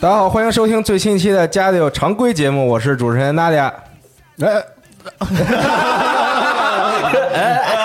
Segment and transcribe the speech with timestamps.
[0.00, 3.74] 大家好，欢迎收听最新一期的《家里有常规》节目，我是主持人娜迪亚。
[4.40, 4.62] 哎，
[7.34, 7.77] 哎，我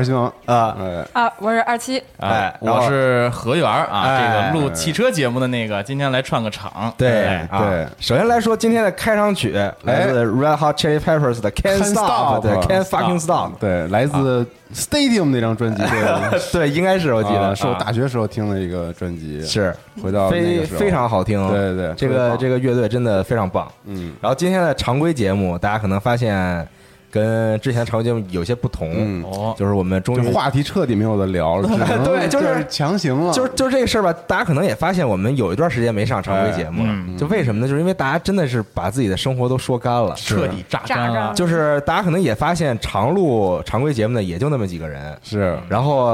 [0.00, 6.92] 是新王啊，哎，啊，我是二七，哎，我是何源啊，哎这个录汽车节目的那个，今天来串个场。
[6.96, 9.52] 对对首先来说，今天的开场曲
[9.82, 19.74] 来自 Red Hot Chili Peppers 的 Can't Can't Stop，Stop 对，Can't Fucking Stop，对，来自 Stadium 那张专辑，对， 对，应该是我记得啊是我大学时候听的一个专辑，是。
[20.02, 23.70] 回到非非常好听，对对对这个这个乐队真的非常棒。
[23.84, 24.14] 嗯。
[24.20, 26.66] 然后今天的常规节目，大家可能发现
[27.10, 29.22] 跟之前常规节目有些不同，
[29.56, 31.68] 就是我们终于话题彻底没有的聊了，
[32.04, 36.88] 对就是强行了，就是就是这个事儿吧，大家可能也发现，我们有一段时间没上常规节目了。
[36.92, 37.68] 嗯就为什么呢？
[37.68, 41.34] 就是因为大家真的是把自己的生活都说干了，彻底榨干了。
[41.34, 45.16] 就是大家可能也发现，常录常规节目呢，也就那么几个人。
[45.22, 46.10] 是然后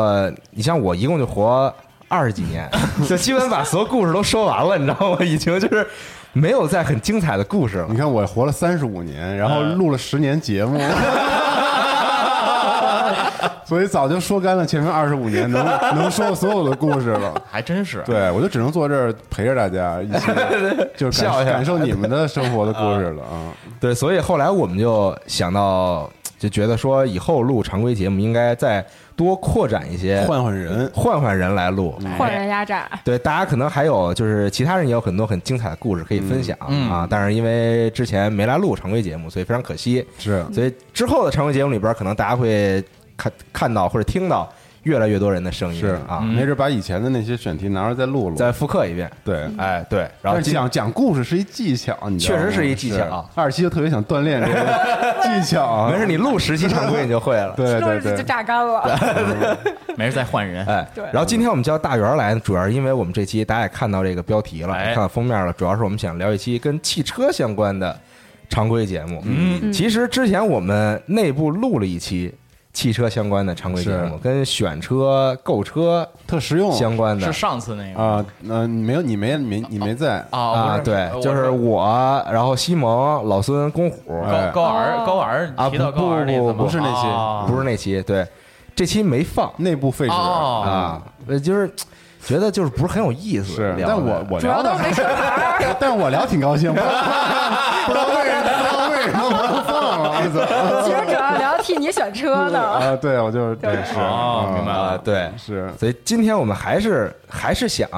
[0.50, 1.72] 你像我，一共就活
[2.08, 2.68] 二十几年，
[3.08, 5.18] 就基本把所有故事都说完了，你知道吗？
[5.24, 5.86] 已经就是
[6.36, 7.96] 没有再很精彩的故事了你。
[7.96, 10.78] 看我活了三十五年，然后录了十年节目。
[13.64, 15.66] 所以早就说干了前面二十五年能
[15.98, 18.00] 能说的所有的故事了，还真是。
[18.06, 20.26] 对我就只能坐这儿陪着大家一起，
[20.96, 23.50] 就感感受你们的生活的故事了啊！
[23.80, 26.08] 对，所以后来我们就想到，
[26.38, 28.84] 就觉得说以后录常规节目应该再
[29.16, 31.98] 多扩展一些，换换人，换换人来录。
[32.18, 32.86] 换人压榨。
[33.02, 40.06] 对，大家可能还有就是其他人也有很多很精彩的故事可以分享、嗯啊，但是因为之前没来录常规节目，所以非常可惜。
[40.18, 42.84] 是所以之后的常规节目里边，可能大家会
[43.16, 44.52] 看看到或者听到
[44.86, 48.36] 越来越多人的声音是啊，没准把以前的那些选题拿出来再录录。
[48.36, 49.10] 再复刻一遍。
[49.24, 54.64] 对，哎，对，然后讲讲故事是一技巧，你知道吗确实是一技巧二期就特别想锻炼这个
[55.22, 55.90] 技巧啊。
[55.90, 57.52] 没事，你录十期常规你就会了。
[57.56, 59.58] 对对对就，榨干了。
[59.98, 60.64] 没事再换人。
[60.66, 67.98] 哎，对然后今天我们叫大圆来，主要是因为我们这期大家也看到这个标题了，看到封面了，主要是我们想聊一期跟汽车相关的
[68.48, 69.20] 常规节目。
[69.24, 72.32] 嗯，其实之前我们内部录了一期
[72.76, 76.70] 汽车相关的常规节目，跟选车、购车特实用。
[76.72, 77.24] 相关的。
[77.24, 78.22] 是上次那个啊。
[78.46, 84.50] 呃，没有，你没没你没在，啊啊，对，就是我，然后西蒙、老孙、公虎，哎。
[84.52, 86.52] 高高高尔啊提到高尔那次吗？
[86.52, 87.06] 不不不是那期。
[87.06, 87.46] 哦。
[87.48, 88.26] 不是那期，对，
[88.74, 89.50] 这期没放。
[89.56, 90.12] 内部废纸。
[90.12, 90.62] 哦。
[90.66, 91.72] 啊，呃，就是
[92.22, 93.54] 觉得就是不是很有意思。
[93.54, 94.84] 是，但我我主要聊的。
[95.80, 96.92] 但我聊挺高兴，不知道
[97.86, 100.84] 不知道为什么，不知道为什么不放了，我操！
[100.84, 101.12] 其实主
[101.56, 102.60] 要替你选车呢。
[102.60, 103.72] 啊，对，我就是对。
[103.84, 103.98] 是。
[103.98, 104.78] 哦明白了。
[104.78, 105.70] 啊，对，是。
[105.78, 107.88] 所以今天我们还是还是想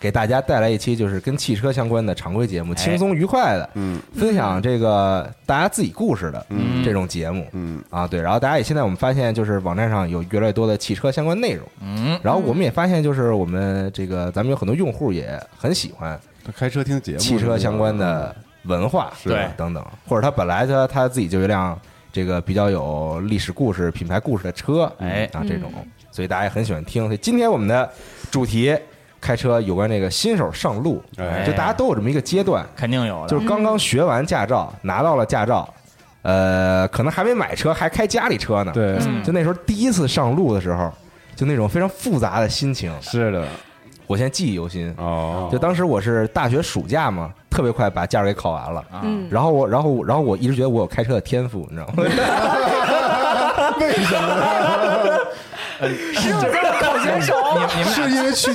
[0.00, 4.00] 给大家带来一期就是跟汽车相关的常规节目，轻松愉快的，嗯。
[4.14, 6.82] 分享这个大家自己故事的嗯。
[6.84, 7.46] 这种节目。
[7.52, 7.82] 嗯。
[7.90, 8.20] 啊，对。
[8.20, 16.18] 然后大家也现在我们发现就是网站上有越来越多的汽车相关内容，嗯，然后我们也发现就是我们这个咱们有很多用户也很喜欢
[16.56, 18.34] 开车听节目，汽车相关的
[18.64, 21.78] 文化，对等等，或者他本来他他自己就一辆
[22.18, 25.24] 这个比较有历史故事、品牌故事的车，哎。
[25.32, 25.72] 啊这种，
[26.10, 27.04] 所以大家也很喜欢听。
[27.04, 27.88] 所以今天我们的
[28.28, 28.76] 主题
[29.20, 31.44] 开车有关这个新手上路，哎。
[31.46, 35.72] 就大家都有这么一个阶段，肯定有的，就是刚刚学完驾照，拿到了驾照，
[36.22, 39.22] 呃，可能还没买车，还开家里车呢，，对，嗯。
[39.22, 40.92] 就那时候第一次上路的时候，
[41.36, 43.46] 就那种非常复杂的心情，是的，
[44.08, 44.92] 我现在记忆犹新。
[44.98, 48.80] 哦，就当时我是大学暑假嘛，特别快把驾照给考完了。
[48.90, 52.02] 啊，嗯，然后我，然后，然后我一直觉得我有开车的天赋，你知道吗？
[53.78, 55.18] 为什么呢？
[56.12, 57.34] 十五岁的考选手，
[57.76, 58.50] 你们是因为去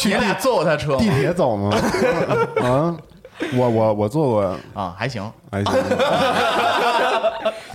[0.00, 1.70] 去 地坐过他车地铁走吗？
[2.62, 2.96] 啊，
[3.54, 4.94] 我我我坐过，啊？
[4.98, 5.72] 还行，还行，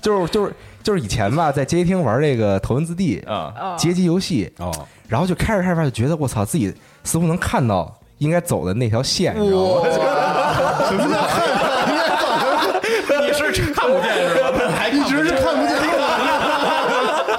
[0.02, 0.54] 就是就是
[0.84, 4.70] 就是以前吧，在街机厅玩这个头文字 D 啊，街机游戏，哦，
[5.12, 6.74] 然后就开着开着就觉得我操，自己
[7.04, 9.82] 似乎能看到应该走的那条线，你知道吗？
[10.88, 11.44] 什么叫看？
[13.22, 14.54] 你是看不见是吧？
[14.74, 15.88] 还一直是看不见路，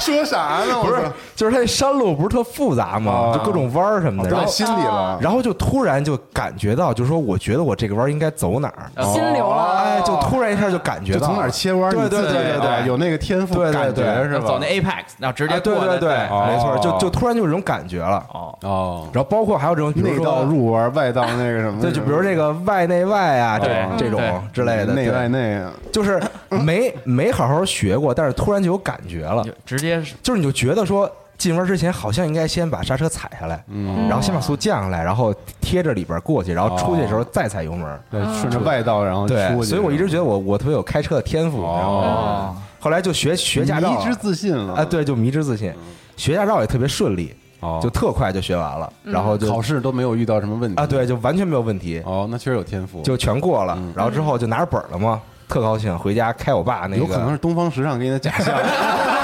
[0.02, 0.74] 说啥呢？
[0.82, 1.00] 不是，
[1.36, 3.12] 就是它那山路不是特复杂吗？
[3.12, 3.32] 啊。
[3.32, 5.18] 就各种弯儿什么的，然后都在心里了。
[5.20, 9.82] 然后就突然就感觉到，就是说，我觉得我这个弯应该走哪儿，心流了。
[9.82, 14.28] 哎，就突然一下就感觉到就从哪儿切弯，对对对对对啊有那个天赋对对感觉对。
[14.28, 14.46] 是吧？
[14.46, 18.24] 走那 Apex，然后直接啊，对对对，哦没错，就就突然就有这种感觉了。
[18.32, 24.20] 哦，哦，然后包括还有这种，内道入弯，外道那个什么，对，就比如这个外内外啊，这对这种
[24.52, 29.42] 之类的，内对外内啊，就是没没好好学过，但是突然就有感觉了。
[29.42, 38.00] 就，直接是就是你就觉得说进弯之前好像应该先把刹车踩下来，嗯，然后先把速降下来，然后贴着里边过去，然后出去的时候再踩油门。
[38.10, 41.60] 对，顺着外道然后对，出去，所以我一直觉得我我特别有开车的天赋？
[41.62, 45.72] 哦，后来就学学驾照迷之自信了啊，，对，就迷之自信，
[46.16, 53.92] 学驾照也特别顺利，哦，就特快就学完了，然后就考试都没有遇到什么问题啊，对，，就完全没有问题，哦，那确实有天赋，就全过了嗯。
[53.96, 58.56] 然后之后就拿着本了嘛，特高兴，回家开我爸那个有可能是东方时尚给你的假象，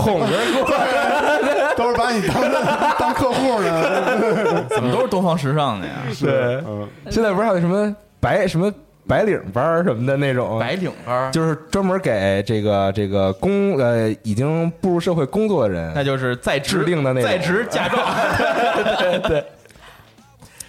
[0.00, 0.26] 哄着
[0.64, 2.42] 过， 都是把你当
[2.98, 5.92] 当客户呢， 怎么都是东方时尚的呀？
[6.20, 8.72] 对，嗯，现在不是还有什么白什么
[9.06, 17.28] 白领班什么的那种，白领班，就是专门给这个这个工呃已经步入社会工作的人，那就是在职制定的那种。
[17.30, 17.98] 在职驾照，
[19.28, 19.44] 对。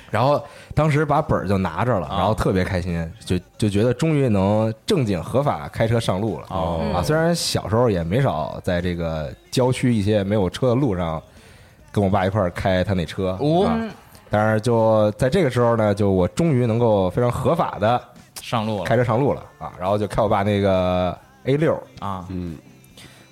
[0.09, 6.45] 然后当时把本儿就拿着了，啊然后特别开心，就就觉得终于能正经合法开车上路了。
[6.49, 11.21] 哦啊，虽然小时候也没少在这个郊区一些没有车的路上，
[11.91, 13.37] 跟我爸一块儿开他那车。
[13.39, 13.79] 哦啊
[14.33, 18.01] 但是就在这个时候呢，就我终于能够非常合法的
[18.41, 21.13] 上路了开车上路了啊，然后就开我爸那个
[21.43, 22.25] A 六，啊！
[22.29, 22.57] 嗯，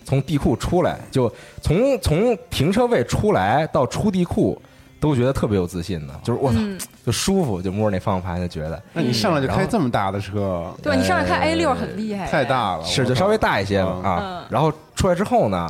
[0.03, 4.61] 从地库出来，就从从停车位出来到出地库，
[4.99, 8.81] 都觉得特别有自信呢，就是我操，嗯就舒服，就摸着那方向盘就觉得。
[8.93, 12.43] 那你上来就开这么大的车，对你上来开 A 六很厉害，太。
[12.43, 14.19] 大了，是就稍微大一些啊。
[14.21, 14.43] 嗯。
[14.49, 15.69] 然后出来之后呢，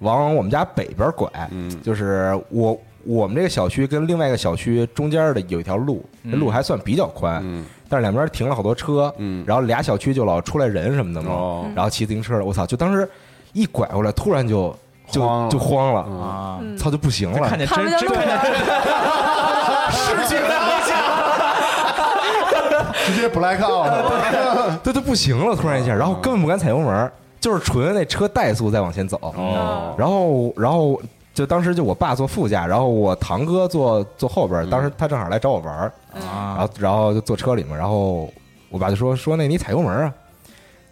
[0.00, 1.80] 往我们家北边拐，嗯。
[1.82, 7.64] 就是我我们这个小区跟另外一个小区中间的有一条路，那路还算比较宽，嗯。
[7.88, 9.44] 但是两边停了好多车，嗯。
[9.46, 11.66] 然后俩小区就老出来人什么的嘛，哦。
[11.74, 13.08] 然后骑自行车，我操，就当时
[13.52, 14.76] 一拐过来，突然就
[15.10, 16.20] 就慌就慌了，嗯。
[16.20, 16.76] 啊，嗯。
[16.78, 18.42] 操就不行了，看见真真见路了，
[19.90, 20.50] 失去方
[20.86, 20.96] 向，
[23.06, 27.10] 直接 black out 了， 对，就不行了，突然一下，然后根本不敢踩油门，
[27.40, 29.94] 就是纯那车怠速在往前走，哦。
[29.98, 31.00] 然后然后
[31.34, 38.28] 就当时就我爸坐副驾，然后我堂哥坐坐后边，当时他正好来找我玩儿，然啊，后然后就坐车里面，然后
[38.70, 40.12] 我爸就说说那你踩油门啊，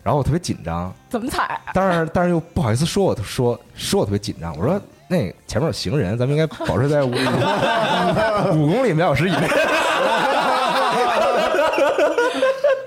[0.06, 1.60] 然后我特别紧张，怎么踩？
[1.74, 9.46] 但是但是又不好意思说我说说我特别紧张，我说那前面有行人，咱们应该保持在五五公里每小时以内。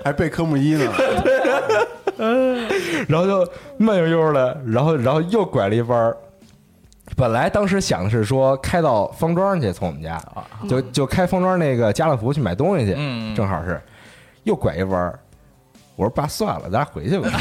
[0.02, 0.90] 还背科目一呢，
[3.06, 3.46] 然后就
[3.76, 6.16] 慢悠悠的，然后然后又拐了一弯儿。
[7.18, 10.18] 本来当时想的是说开到方庄去，从我们家
[10.66, 13.78] 就就开方庄那个家乐福去买东西去，嗯正好是
[14.44, 15.18] 又拐一弯儿。
[16.00, 17.28] 我说爸，算了，咱俩回去吧。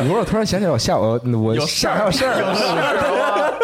[0.00, 3.54] 我说我突然想起来，我下午我下还有事儿， 有事儿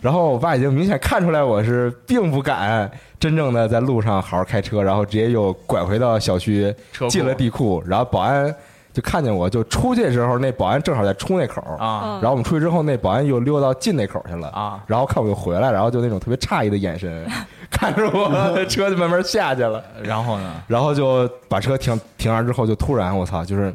[0.00, 2.90] 然后我爸已经明显看出来我是并不敢
[3.20, 6.74] 真正的在路上好好开车，然后直接又拐回到小区
[7.10, 8.54] 进了地库，然后保安
[8.96, 17.30] 就看见我就出去的时候，那保安正好在出那口儿啊然后我们出去之后，那保安又溜到进那口儿去了啊然后看我又回来，然后就那种特别诧异的眼神
[17.70, 19.84] 看着我，车就慢慢下去了。
[20.02, 20.50] 然后呢？
[20.66, 23.70] 然后就把车停停完之后，就突然我操，就是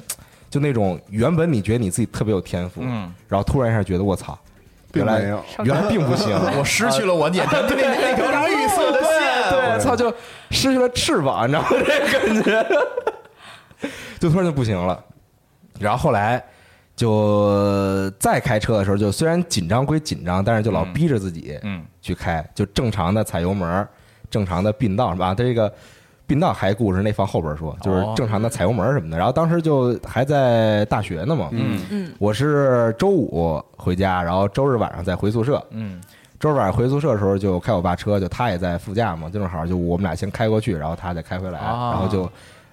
[0.49, 4.35] 就那种原本你觉得你自己特别有天赋，嗯，然后突然一下觉得我操，
[4.93, 5.21] 原来
[5.63, 10.11] 原来并不行，我失去了我眼前那那条绿色的线，对，操，就
[10.49, 11.67] 失去了翅膀，你知道吗？
[11.69, 12.65] 这感觉，
[14.19, 14.99] 就突然就不行了。
[15.81, 16.43] 然后后来
[16.95, 23.88] 就再开车的时候，就虽然紧张归紧张，但是就老嗯逼着自己嗯去开，就正常的踩油门，
[24.29, 25.29] 正常的并道是吧？
[25.29, 25.73] 它这个
[26.27, 29.17] 并道还故事那放后边说，就是哦正常的踩油门什么的。
[29.17, 31.81] 然后当时就还在大学呢嘛，嗯。
[31.89, 35.61] 嗯，我是周五回家，然后周日晚上再回宿舍。
[35.71, 36.00] 嗯。
[36.39, 41.91] 周日晚上回宿舍的时候，就开我爸车，就他也在副驾嘛，就正好就我们俩先开过去，然后他再开回来，啊。
[41.91, 42.31] 然后就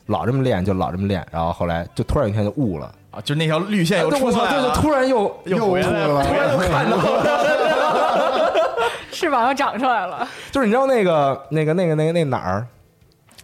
[0.08, 8.54] 老这么练，就老这么练，然后后来就突然有一天就悟了，啊，就那条绿线又出来了，对就突然又又出回来了了，突然又看到了，
[9.12, 10.26] 翅膀又长出来了。
[10.50, 12.66] 就是你知道那个那个那个那个那哪儿，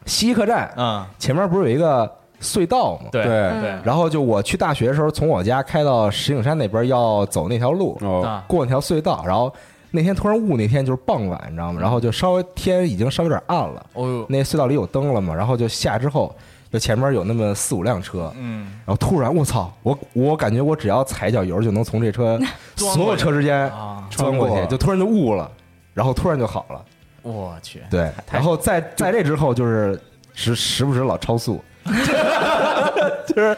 [0.06, 3.08] 西客站嗯，前面不是有一个隧道吗？
[3.12, 3.60] 对对。
[3.60, 3.78] 对。
[3.84, 7.98] 然后就我去大学的时候，从我家开到石景山那边要走那条路，
[8.46, 9.52] 过那条隧道，然后
[9.90, 11.80] 那天突然雾，那天就是傍晚，你知道吗？
[11.80, 16.34] 然后就稍微天已经稍微有点暗了，哦呦，那隧道里有灯了嘛，然后就下之后，
[16.74, 22.36] 就前面有那么四五辆车，嗯，然后突然我操，我我感觉我只要踩一脚油就能从这车
[22.74, 25.48] 所有车之间啊，钻过去，就突然就悟了，
[25.92, 26.84] 然后突然就好了，
[27.22, 29.96] 我去，对，然后在在这之后就是
[30.32, 31.62] 时时不时老超速，
[33.28, 33.56] 就是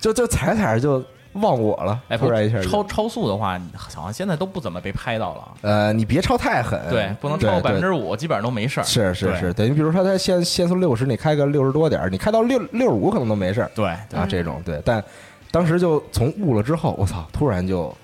[0.00, 5.48] 就就踩着踩着就忘我了，哎，不突然一下超超速的话，好像现在都不怎么被拍到了。
[5.62, 8.84] 呃，你别超太狠，对，不能超过百分之五，基本上都没事儿。
[8.84, 14.80] 是是是，等于比如说它限限速六十，你开个六十多点儿你开到六六十五可能都没事儿对啊，这种对。
[14.84, 15.02] 但
[15.50, 17.94] 当时就从悟了之后，我操，突然就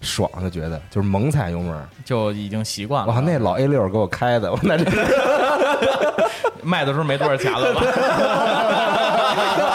[0.00, 3.12] 爽，就觉得就是猛踩油门，就已经习惯了。
[3.12, 4.84] 哇，那老 A 六给我开的，我那这
[6.64, 7.82] 卖的时候没多少钱了吧？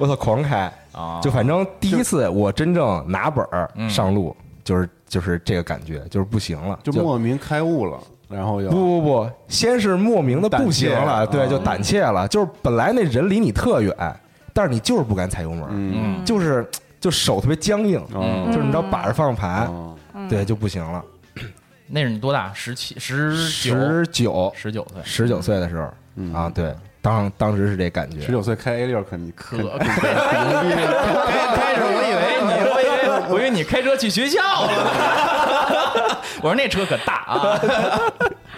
[0.00, 3.46] 我操狂开，啊，就反正第一次我真正拿本
[3.88, 12.26] 上路，就是就是这个感觉，就是不行了，就莫名开悟了，然后又不不不，先是莫名的不行了，对，就胆怯了。
[12.26, 13.94] 就是本来那人离你特远，
[14.54, 16.66] 但是你就是不敢踩油门，就是
[16.98, 19.94] 就手特别僵硬，哦就是你知道把着方向盘，哦
[20.30, 21.04] 对，就不行了。
[21.92, 22.52] 那是你多大？
[22.54, 28.32] 十七、十九、十九十九岁，十九岁的时候嗯啊，对，当当时是这感觉十。
[28.32, 29.82] 九岁开 A 六，可你可牛逼开
[31.56, 36.18] 开始我以为你，我以为我以为你开车去学校了。
[36.42, 37.60] 我说那车可大啊！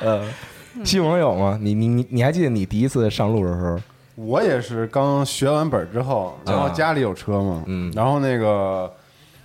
[0.01, 0.25] 呃，
[0.85, 1.59] 西蒙有吗？
[1.61, 3.79] 你你你你还记得你第一次上路的时候？
[4.15, 8.93] 我也是刚学完本之后，然后家里有车嘛，嗯然后那个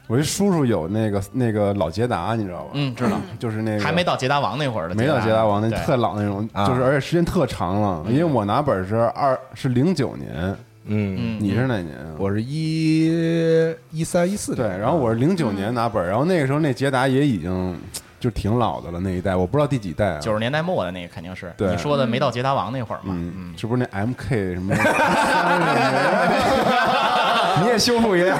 [0.07, 2.69] 我一叔叔有那个那个老捷达，你知道吧？
[2.73, 10.29] 嗯，知道， 就是那个还没到捷达王那会儿的，没到捷达王那特老那种，啊就是而且时间特长了，因为我拿本是二是零九年，
[10.85, 12.15] 嗯，嗯，你是哪年啊？
[12.17, 17.77] 我是一一三一四对，然后我是零九年拿本，然后那个时候那捷达也已经
[18.27, 20.19] 就挺老的了，那一代我不知道第几代啊。
[20.19, 23.13] 九十年代末的那个肯定是对你说的没到捷达王那会儿嘛？
[23.15, 24.75] 嗯，是不是那 MK 什么？
[27.61, 28.37] 你也修复一辆，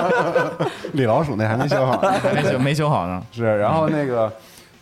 [0.94, 2.14] 李老鼠那还没修好呢。
[2.34, 3.22] 没修没修好呢。
[3.30, 4.32] 是，然后那个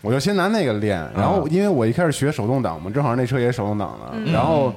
[0.01, 4.73] 我就先拿那个练，然后因为我一开始学手动挡嘛，正好那车也是手动挡的，然后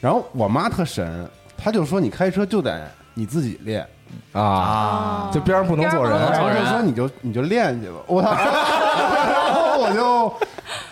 [0.00, 3.84] 然后我妈特神，她就说你开车就得你自己练，
[4.32, 6.12] 啊，啊，就边上不能坐人。
[6.12, 10.32] 然后就说你就你就练去吧，我操， 然后我就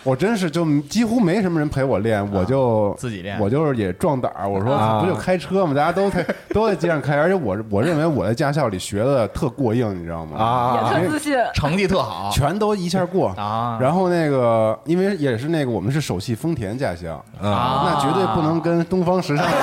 [0.05, 3.39] 我真是就几乎没什么人陪我练，我就自己练。
[3.41, 5.01] 我就是也壮胆儿，我说啊。
[5.01, 5.75] 不就开车吗？
[5.75, 10.39] 大家都在都在街上开，而且我我认为我在驾校里学的特过硬，你知道吗？
[10.39, 10.93] 啊。
[10.99, 11.37] 也特自信。
[11.55, 13.79] 成绩特好全都一下过啊。
[13.81, 19.47] 然后那个，因为也是那个，我们是首汽丰田驾校，啊，那绝对不能跟东方时尚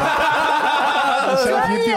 [1.29, 1.95] 相提并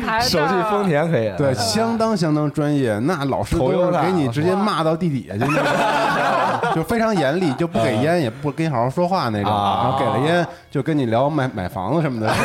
[0.00, 2.98] 厂牌的手续丰田可以，对，相当相当专业。
[3.00, 5.52] 那老师都是给你直接骂到地底下去，
[6.74, 9.50] 就非常严厉，就不给烟，也不跟你好好说话那种。
[9.52, 12.32] 啊然后给了烟，就跟你聊买买房子什么的。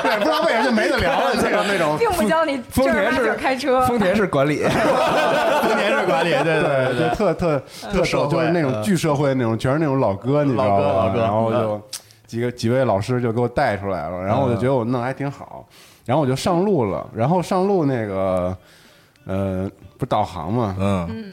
[0.00, 1.96] 对，不知道为什么就没得聊了，这种那种。
[1.98, 7.60] 并不教你丰田是开车，丰田是管理，丰田是管理，对对，就特特
[7.92, 11.04] 特社会就是那种巨社会那种，全是那种老哥，你知道老哥吧？
[11.06, 11.82] 老哥然后就
[12.28, 15.66] 几个几位老师就给我带出来了，然后我就觉得我弄得还挺好，
[16.08, 18.56] 然后我就上路了，然后上路那个
[19.26, 21.32] 呃不是导航嘛，嗯。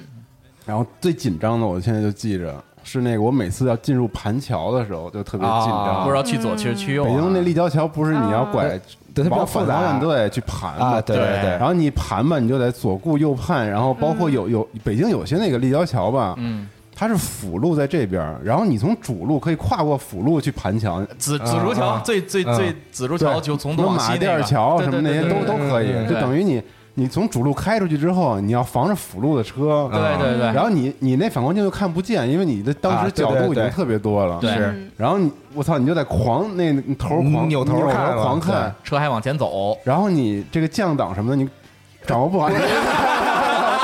[0.66, 2.54] 然后最紧张的，我现在就记着
[2.84, 6.00] 是那个，我每次要进入盘桥的时候就特别紧张。
[6.00, 7.08] 啊不知道去左去去右啊。
[7.08, 8.78] 北京那立交桥不是你要拐，
[9.14, 9.76] 对往反复杂。
[9.76, 11.52] 方向对去盘啊，嘛，对对对。
[11.52, 22.56] 然，后你盘吧，你就得左顾右盼，然后包括有有北京有些那个立交桥吧，嗯，它是辅路在这边，然后你从主路可以跨过辅路去盘桥，紫紫竹桥啊最最啊。
[22.56, 24.20] 最紫竹桥就从马东往西那个。
[24.20, 30.46] 甸桥什么那些都都可以，嗯就等于你你从主路开出去之后，你要防着辅路的车，对对对。
[30.54, 34.52] 然后你你那反光镜又看不见，因为你的当啊时对对对角度已经特别多了，对。
[34.54, 34.90] 是。
[34.96, 38.24] 然后你我操，你就在狂那头狂扭头扭看了。
[38.24, 41.50] 狂看，车还往前走，然后你这个降档什么的，你
[42.08, 42.48] 掌握不好，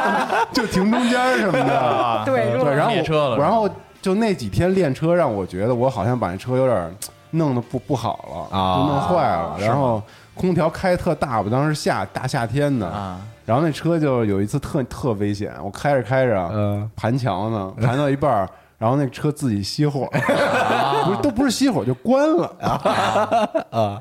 [0.54, 2.24] 就停中间什么的。
[2.26, 3.70] 对，对，然后车了我然后
[4.02, 6.96] 就那几天练车，让我觉得我好像把那车有点
[7.32, 8.78] 弄得不不好了，啊。
[8.78, 9.56] 就弄坏了。
[9.60, 10.02] 然后
[10.34, 16.90] 空调开特大吧，当时夏大夏天的，啊，然后那车就有一次特特危险，我开着开着，嗯。
[16.96, 20.10] 盘桥呢，盘到一半儿，然后那车自己熄火，
[21.06, 22.52] 不是都不是熄火就关了，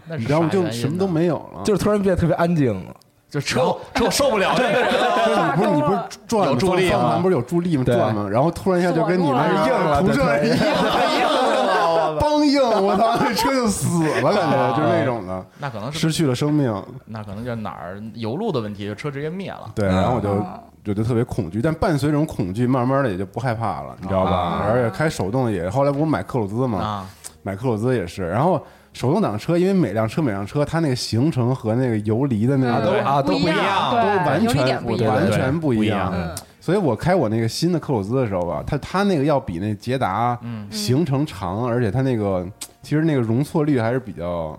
[0.09, 0.49] 那是你知道吗？
[0.50, 1.62] 啥原因就什么都没有了。
[1.62, 2.95] 就是突然变得特别安静了。
[3.30, 5.54] 就车车受不了这个人了。
[5.56, 7.84] 不是你不是转吗有助力吗方方向盘不是有助力吗？
[7.84, 8.28] 转吗？
[8.28, 16.75] 然后突然一下就跟你们锁住了不是对硬了，梆硬，我操，那车就死了，感觉就是那种的，那可能是失去了生命。
[17.06, 19.70] 那可能就是哪儿油路的问题，就车直接灭了。
[19.75, 20.44] 对，然后我就
[20.82, 24.66] 就就特别恐惧，但伴随这种恐惧，慢慢的也就不害怕了，你知道吧啊？
[24.68, 27.06] 而且开手动也，后来不是买克鲁兹嘛，啊，
[27.42, 28.60] 买克鲁兹也是，然后。
[28.92, 35.14] 手动挡车，因为每辆车每辆车，它那个行程和那个游离的那个都啊都不不一样，都完全不一样。
[35.14, 36.12] 完全不一样。
[36.61, 40.70] 所以我开我那个新的克鲁兹的时候吧，它它那个要比那捷达嗯。
[40.70, 42.47] 行程长，而且它那个
[42.82, 44.59] 其实那个容错率还是比较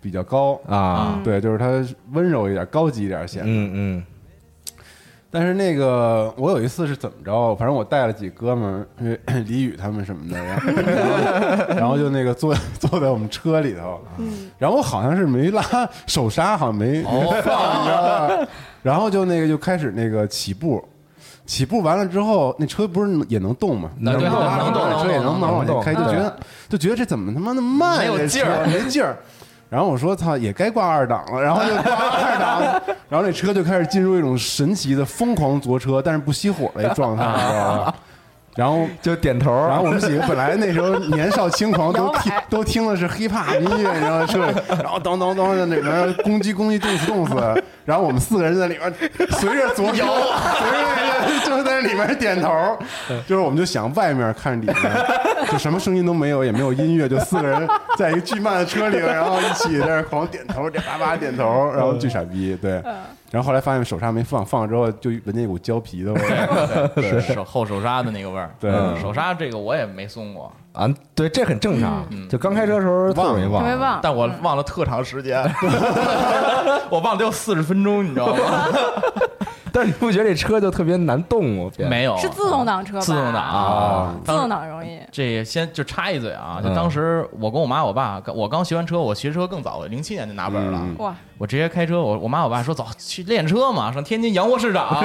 [0.00, 0.60] 比较高。
[0.66, 1.66] 啊，对，就是它
[2.12, 3.48] 温柔一点，高级一点显得。
[3.48, 4.04] 嗯嗯
[5.32, 7.56] 但是那个我有一次是怎么着？
[7.56, 13.98] 反正我带了几哥们儿，因为 李宇他们什么的，然后 然后就那个坐坐在我们车里头，
[14.58, 15.62] 然后我好像是没拉
[16.06, 18.48] 手刹，好像没没放，你知道吧？
[18.82, 20.86] 然后就那个就开始那个起步。
[21.44, 23.90] 起步完了之后，那车不是也能动吗？
[23.98, 26.36] 能动啊，能动那车也能能往前开，就觉得
[26.68, 29.16] 就觉得这怎么他妈那么慢没有劲儿没劲儿。
[29.72, 32.60] 然后我说操，也该挂二档了，然后就挂 二档，
[33.08, 37.94] 然后那车就开始进入一种神奇的疯狂坐车，但是不熄火的一状态，你知道吧？
[38.56, 39.50] 然后就点头。
[39.50, 44.26] 然后我们几个本来那时候年少轻狂， 都听都听的是 hiphop 音乐，你知道吗？
[44.26, 48.94] 车里，然后当当当在里面攻击攻击，动死动死，然后我们四个人在里面
[49.30, 50.06] 随着左摇，
[50.58, 52.78] 随着那个就在里面点头，
[53.26, 54.76] 就是我们就想外面看里面，
[55.50, 62.82] 就什么声音都没有，也没有音乐，就四个人在一个巨慢的车里，然后一起在那狂点头，叭叭点头，然后巨傻逼，对。
[63.32, 66.90] 然后后来发现手刹没放，放了之后就闻见一股胶皮的味儿。
[67.00, 68.54] 是手后手刹的那个味儿。
[68.60, 72.04] 对嗯手刹这个我也没松过，啊，对，这很正常。
[72.10, 73.98] 嗯就刚开车的时候特容易忘特别，忘。
[74.02, 75.42] 但我忘了特长时间，
[76.90, 78.66] 我忘了得有四十分钟，你知道吗？
[79.74, 81.70] 但是你不觉得这车就特别难动吗？
[81.88, 83.00] 没有，是自动挡车吧？
[83.00, 84.98] 自动挡啊自动挡容易。
[85.10, 90.78] 这先就插一嘴啊，就嗯当时我跟我妈我爸，我刚学完车，我学车更早了，零七年就拿本了。
[90.82, 95.02] 嗯哇，我直接开车，我我妈我爸说走去练车嘛，上天津洋货市场，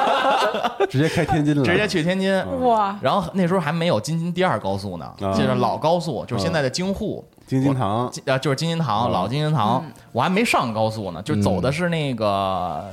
[0.88, 2.34] 直接开天津了，直接去天津。
[2.62, 7.24] 哇，然后那时候还没有京津第二高速呢，啊就是老高速，就是现在的京沪。
[7.46, 8.08] 京津塘。
[8.10, 12.84] 京呃，就是京津塘，嗯老京津塘，我还没上高速呢，就走的是那个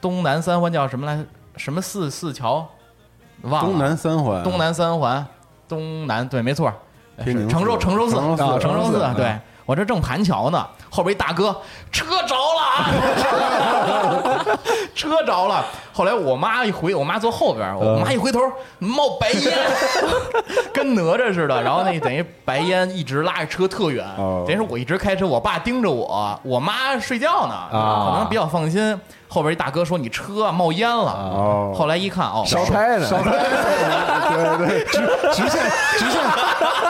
[0.00, 1.24] 东南三环，叫什么来？
[1.56, 2.66] 什么四四桥？
[3.42, 3.70] 忘了。
[3.70, 5.26] 东南三环，东南三环，
[5.68, 6.72] 东南对，没错，
[7.22, 8.16] 天宁是承寿寺。
[8.60, 9.14] 承寿寺。
[9.16, 9.38] 对。
[9.66, 11.54] 我这正盘桥呢，后边一大哥
[11.92, 12.86] 车着了，
[14.94, 15.62] 车着了。
[15.98, 18.38] 后来我妈一回，我妈坐后边，我妈一回头
[18.78, 19.52] 冒白烟，
[20.72, 21.60] 跟哪吒似的。
[21.60, 24.44] 然后那等于白烟一直拉着车特远，哦。
[24.46, 28.12] 等于是我一直开车，我爸盯着我，我妈睡觉呢，啊。
[28.12, 28.96] 可能比较放心。
[29.30, 31.74] 后边一大哥说你车啊冒烟了，哦。
[31.76, 33.18] 后来一看哦，烧胎呢，对
[34.56, 34.98] 对对，直
[35.32, 35.60] 直线
[35.98, 36.22] 直线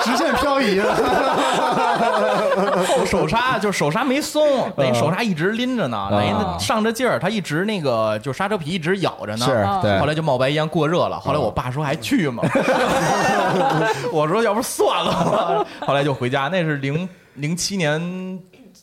[0.04, 0.94] 直线漂移了，
[2.86, 9.46] 后手刹就是手刹没松，等于手刹一直拎着呢，等于那上着劲儿，他一直那个就刹车皮一直咬着呢。
[9.46, 12.42] 是对后来就冒白烟过热了，后来我爸说还去吗？
[14.12, 15.66] 我说要不算了吧。
[15.87, 18.38] 后来就回家，那是零零七年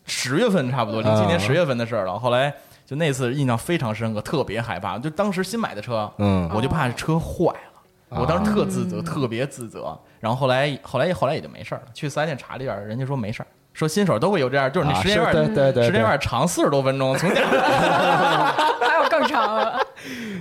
[0.05, 2.17] 十月份差不多，零七年十月份的事儿了。
[2.17, 2.53] 后来
[2.85, 4.97] 就那次印象非常深刻，特别害怕。
[4.97, 8.19] 就当时新买的车，嗯我就怕车坏了。
[8.21, 9.97] 我当时特自责，特别自责。
[10.19, 11.87] 然后后来，后来，后来也就没事儿了。
[11.93, 19.79] 去四 S 店查了一下，人家说没事儿，说新手都会有这样，就是你啊时间有是点对对对时间有点长，四十多分钟，从家，还有更长了。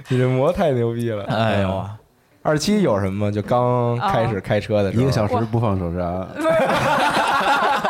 [0.09, 1.25] 你这膜太牛逼了！
[1.25, 1.91] 哎呦啊，
[2.43, 3.33] 二七有什么？
[3.33, 6.27] 就刚开始开车的时候，一个小时不放手刹，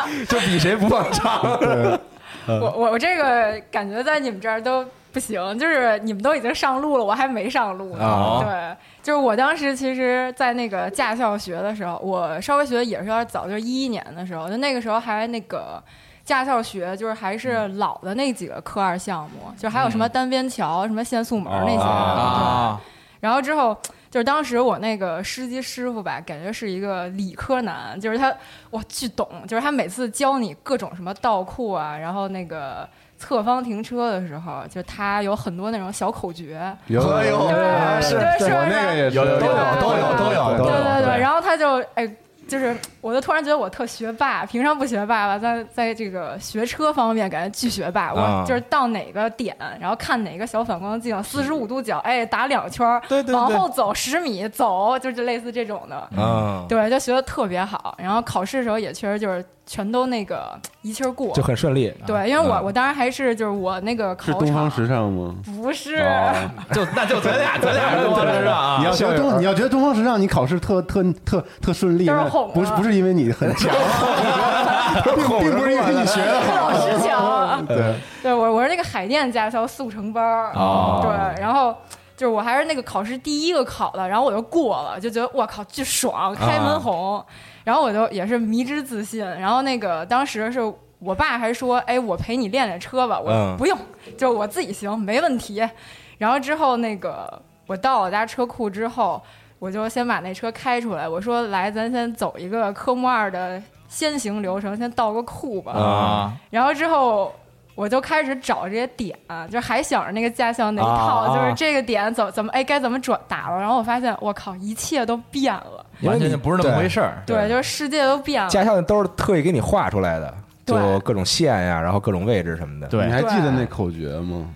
[0.27, 1.43] 就比谁不放长。
[1.61, 1.99] 对，
[2.47, 8.05] 我我我这个感觉在你们这儿都不行，就是你们都已经上路了，我还没上路呢。
[8.05, 15.81] 啊对，就是我当时其实，在那个驾校学的时候，我稍微学的也是有点早，就是一一年的时候，就那个时候还那个。
[16.25, 21.77] 驾校学就是还是老的那几个科二项目，就还有什么单边桥、什么限速门那些。
[21.77, 22.81] 对啊，
[23.21, 23.77] 然后之后
[24.11, 28.35] 就是当时我那个司机师傅吧，感觉是一个理科男，就是他
[28.71, 32.89] 哇巨懂，就是他每次教你各种什么倒库啊，然后那个
[33.25, 36.61] 侧方停车的时候，就他有很多那种小口诀。
[36.89, 42.09] 有哎呦对是对是我那个也是有有有都有都有都有对对对然后他就哎。
[42.47, 48.09] 就是，我就突然觉得我特学霸，平常不学霸吧，在在这个学车方面感觉巨学霸。
[48.09, 55.97] 啊我就是到哪个点，然后看哪个小反光镜，四十五度角，哎，打两圈儿，对对对往后走十米，走，就是类似这种的。
[56.23, 61.35] 啊，对，就学的特别好，然后考试的时候也确实就是全都那个一气儿过。
[61.35, 61.43] 就。
[61.43, 61.93] 很顺利。
[62.07, 64.71] 对，因为我嗯我当时还是就是我那个考是东方场。
[64.71, 65.35] 时尚吗？
[65.45, 66.51] 不是，哦。
[66.73, 73.71] 就那就咱俩 咱俩东方时尚啊，你要觉得东，你要觉得东方时尚，你考试特特特特顺利，那都是哄啊不是不是因为你很强，
[75.05, 76.71] 并并不是因为你学的好。
[76.71, 77.67] 老师强。
[77.67, 81.01] 对，对我我是那个海淀驾校速成班儿，哦。
[81.03, 81.75] 对，然后。
[82.17, 87.21] 就是我还是那个考试第一个考的，然后我就过了，就觉得我靠巨爽，开门红，
[87.65, 89.25] 然后我就也是迷之自信。
[89.25, 90.61] 然后那个当时是
[91.01, 93.77] 我爸还说，哎，我陪你练练车吧，我说嗯不用，
[94.17, 95.67] 就我自己行，没问题。
[96.19, 99.21] 然后之后那个我到我家车库之后，
[99.59, 105.73] 我就先把那车开出来，我说来，咱先走一个科目二的先行流程，先倒个库吧。
[105.73, 107.33] 啊，然后之后
[107.75, 109.17] 我就开始找这些点，
[109.51, 113.59] 就还想着那个驾校那一套，啊就是这个点怎怎么哎该怎么转打了。
[113.59, 117.23] 然后我发现我靠，一切都变了，完全就不是那么回事儿。
[117.27, 118.49] 对，就是世界都变了。
[118.49, 120.35] 驾校都是特意给你画出来的，
[120.67, 122.87] 就各种线呀，然后各种位置什么的。
[122.89, 124.49] 对你还记得那口诀吗？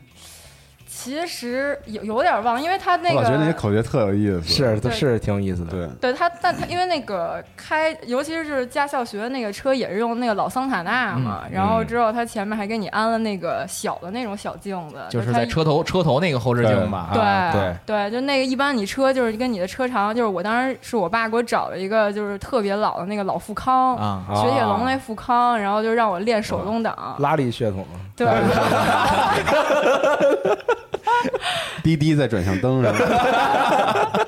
[1.01, 3.53] 其实有有点忘，因为他那个我觉得那些。
[3.53, 4.43] 口诀特有意思。
[4.43, 5.71] 是，对是挺有意思的。
[5.71, 11.45] 对，对他，但他因为那个开，尤其是驾校学的那个车，也是用那个老桑塔纳嘛。
[11.53, 28.27] 然后之后他前面还给你安了那个小的那种小镜子，就是在车头车头那个后视镜吧，对、啊对对，就那个一般你车就是跟你的车长，就是我当时是我爸给我找了一个就是特别老的那个老富康，啊，雪铁龙那富康，然后就让我练手动挡，拉力血统，对，
[31.83, 32.93] 滴滴在转向灯上，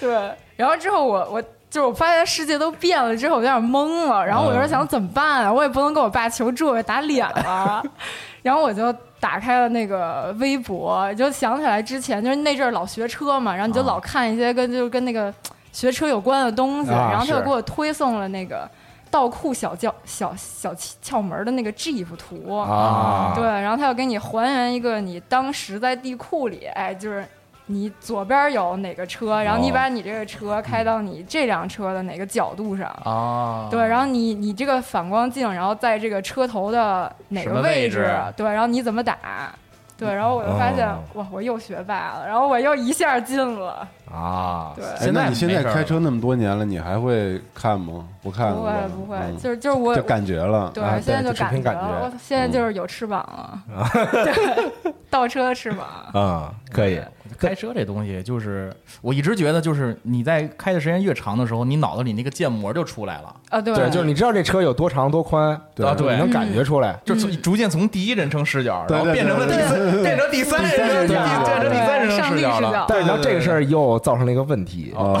[0.00, 5.52] 对，然后之后我我就是我发现世界都变了之后，我有点懵了，然后我就想怎么办啊？
[5.52, 7.82] 我也不能跟我爸求助，我打脸了，
[8.42, 15.32] 然后我就打开了那个微博，就想起来之前就是那阵儿老学车嘛，然后你就老看一些跟就是跟那个
[15.72, 18.68] 学车有关的东西，啊然后他就给我推送了那个。
[19.14, 22.56] 倒库小窍小小窍门的那个 GIF 图。
[22.56, 23.32] 啊。
[23.36, 27.24] 对，然后他要给你还原一个你当时在地库里，哎，就是
[27.66, 38.12] 你左边有哪个车，然后你哦把你这个车开到你这辆车的哪个角度上，啊，对，然后你你这个反光镜，然后在这个车头的哪个位位置？
[38.36, 39.54] 对，然后你怎么打，
[39.96, 40.98] 对，然后我就发现、哦。
[41.14, 44.84] 哇，我又学霸了，然后我又一下进了，啊，对。
[44.84, 48.06] 哎现在那你现在开车那么多年了，你还会看吗？
[48.22, 50.70] 不看了不，会不会，嗯就是就是我就感觉了。
[50.72, 55.86] 对，啊现在对就就感觉了，现在就是有翅膀了， 对，倒车的翅膀。
[56.14, 57.00] 嗯，可以，
[57.38, 66.98] 开车这东西就是，我一直觉得就是你在开的时间越长的时候，你脑子里那个建模就出来了，啊，对，对，就是你知道这车有多长多宽，对啊对你能感觉出来。
[67.04, 72.68] 就从逐渐从第一人称视角，对对然后变成了第对三，变成第三人称，第第三人称变成第三人称视角了。
[72.68, 75.18] 视角，但是然后这个事儿又造成了一个问题，哦，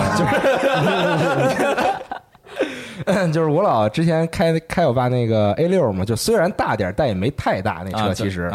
[3.32, 8.50] 就是我老之前开开我爸那个 A 六嘛，就虽然大点儿，但也没太大那车，啊其实。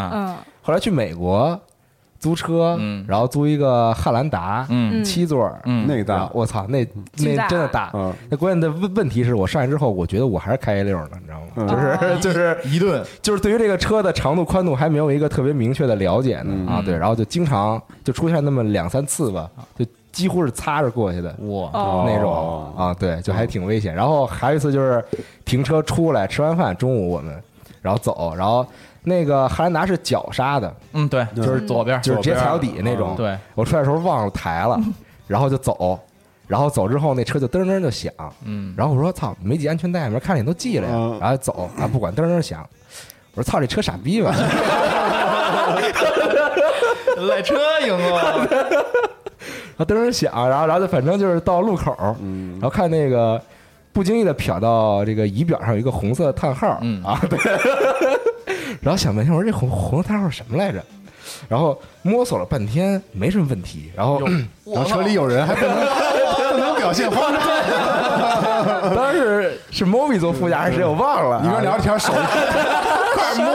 [0.62, 1.60] 后来去美国
[2.20, 3.04] 租车，嗯。
[3.08, 5.04] 然后租一个汉兰达，嗯。
[5.04, 5.88] 七座，嗯。
[5.88, 6.86] 那个大，我操，那
[7.18, 7.90] 那真的大。
[7.94, 11.48] 嗯，那关键的问问题是我上去之后，我觉得我还是开 A 六呢，你知道吗？
[11.56, 11.68] 嗯。
[11.68, 13.04] 就是 就是一顿。
[13.22, 16.54] 就是对于这个车的长度宽度还没有一个特别明确的了解呢。
[16.54, 16.68] 嗯。
[16.68, 21.30] 啊，对，然后就经常就出现那么两三次吧，就几乎是擦着过去的。
[21.40, 21.70] 哇。
[21.74, 22.74] 哦那种哦。
[22.78, 23.94] 啊，对，就还挺危险。
[23.94, 25.04] 然后还有一次就是
[25.46, 27.42] 停车出来吃完饭，中午我们
[27.82, 28.66] 然后走，然后
[29.04, 32.02] 那个汉兰达是脚刹的，嗯对，就是左边。
[32.02, 33.16] 就是直接踩到底下那种。
[33.16, 34.80] 对，我出来的时候忘了抬了，
[35.28, 35.98] 然后就走，
[36.48, 38.12] 然后走之后那车就噔噔就响，
[38.44, 41.18] 嗯，然后我说操，没系安全带，没看你都系了呀，嗯。
[41.20, 42.68] 然后走啊，不管噔噔响，
[43.36, 44.36] 我说操，这车傻逼吧，
[47.30, 48.84] 赖车赢了，然
[49.80, 52.52] 后噔噔响，然后然后就反正就是到路口，嗯。
[52.54, 53.42] 然后看那个
[53.94, 57.04] 不经意的瞟到这个仪表上有一个红色叹号，嗯。
[57.04, 57.40] 啊，对，
[58.82, 60.84] 然后想半天，我说这红红色叹号什么来着？
[61.48, 64.20] 然后摸索了半天，没什么问题，然后
[64.66, 65.76] 然后车里有人还不能
[66.52, 67.42] 不能表现慌张，
[68.96, 73.46] 当时是 Moby 坐副驾还是谁我忘了，啊一边聊着天手快摸，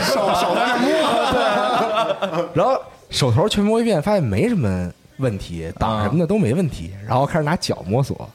[0.00, 8.28] 手手在那摸，然后手头全摸一遍，发现没什么问题，挡什么的都没问题，然后开始拿脚摸索，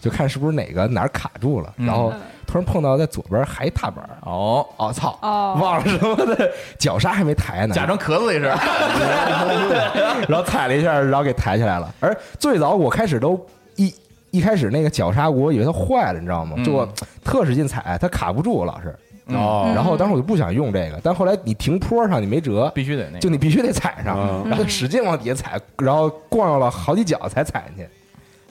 [0.00, 2.12] 就看是不是哪个哪儿卡住了，然后
[2.46, 5.58] 突然碰到在左边还一踏板，哦，哦操，哦。
[5.60, 8.44] 忘了什么的，脚刹还没抬呢，假装壳子里是，
[10.28, 11.92] 然后踩了一下，然后给抬起来了。
[12.00, 13.44] 而最早我开始都
[13.76, 13.92] 一
[14.30, 16.54] 一开始那个脚刹，我以为它坏了，你知道吗？
[16.58, 16.64] 嗯。
[16.64, 16.88] 就我
[17.24, 18.94] 特使劲踩，它卡不住，老是。
[19.28, 27.90] 哦然后当时我就不想用这个，但后来你停坡上你没辙，必须得那个，就你必须得踩上，嗯然后使劲往底下踩，然后逛了好几脚才踩进去。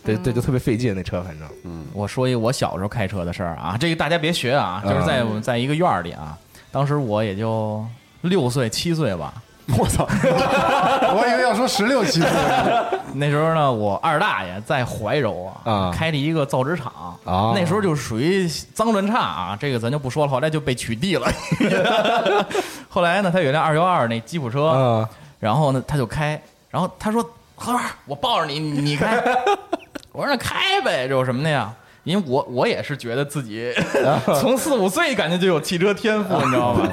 [0.03, 1.47] 对对，就特别费劲那车，反正
[1.91, 6.37] 我说一个我小时候开车的事儿啊，这个大家别学啊，就是在我们在一个院儿里啊，
[6.71, 7.83] 当时我也就
[8.21, 9.33] 六岁七岁吧，
[9.77, 10.07] 我操，
[11.17, 12.29] 我以为要说十六七岁，
[13.13, 21.27] 那时候呢，我二大爷在怀柔啊，啊开了一个造纸厂啊那时候就属于脏乱差啊，这个咱就不说了，后来就被取缔了。
[22.87, 29.21] 后来呢，他有一辆二幺二那吉普车，啊然后呢，他就开，然后他说：“何老师，我抱着你，你你开。”
[30.13, 31.73] 我说：“那开呗，这有什么的呀？”
[32.05, 33.73] 因为我我也是觉得自己
[34.39, 36.87] 从四五岁感觉就有汽车天赋，你知道吗？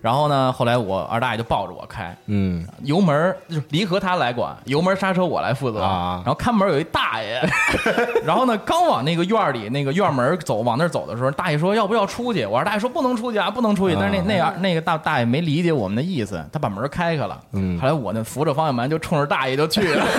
[0.00, 5.80] 然后呢，后来我二大爷就抱着我开，嗯油门就是离合他来管，油门刹车我来负责。
[5.82, 7.40] 啊然后看门有一大爷，
[8.24, 12.44] 然后呢，刚往那个院里那个院门走，往那儿走的时候，大爷说要不要出去？
[12.46, 13.96] 我二大爷说不能出去啊，不能出去。
[13.98, 17.38] 但是那那样那个大大爷没理解我们的意思，他把门开开了。
[17.52, 20.04] 嗯后来我呢扶着方向盘就冲着大爷就去了。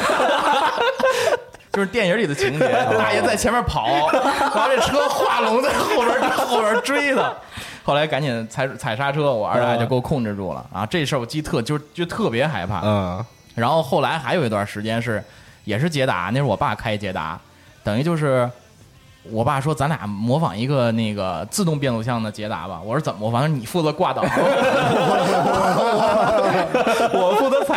[1.72, 7.32] 就是电影里的情节，大爷在前面跑， 然后这车画龙在后边后边追他，
[7.84, 10.86] 后来赶紧踩踩刹车，我二大爷就给我控制住了啊！
[10.86, 12.82] 这事儿我记特就就特别害怕。
[12.84, 15.22] 嗯然后后来还有一段时间是，
[15.66, 17.38] 也是捷达，那是我爸开捷达，
[17.84, 18.50] 等于就是
[19.24, 22.80] 我爸说咱俩模仿一个那个自动变速箱的捷达吧。
[22.86, 23.42] 我说怎么模仿？
[23.42, 24.24] 他说你负责挂档，
[27.12, 27.29] 我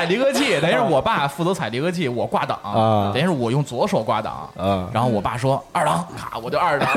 [0.03, 4.49] 踩离合器， 等于是我爸负责踩离合器，我挂档，啊等于是我用左手挂档。
[4.57, 6.89] 啊然后我爸说二档，咔我就二档，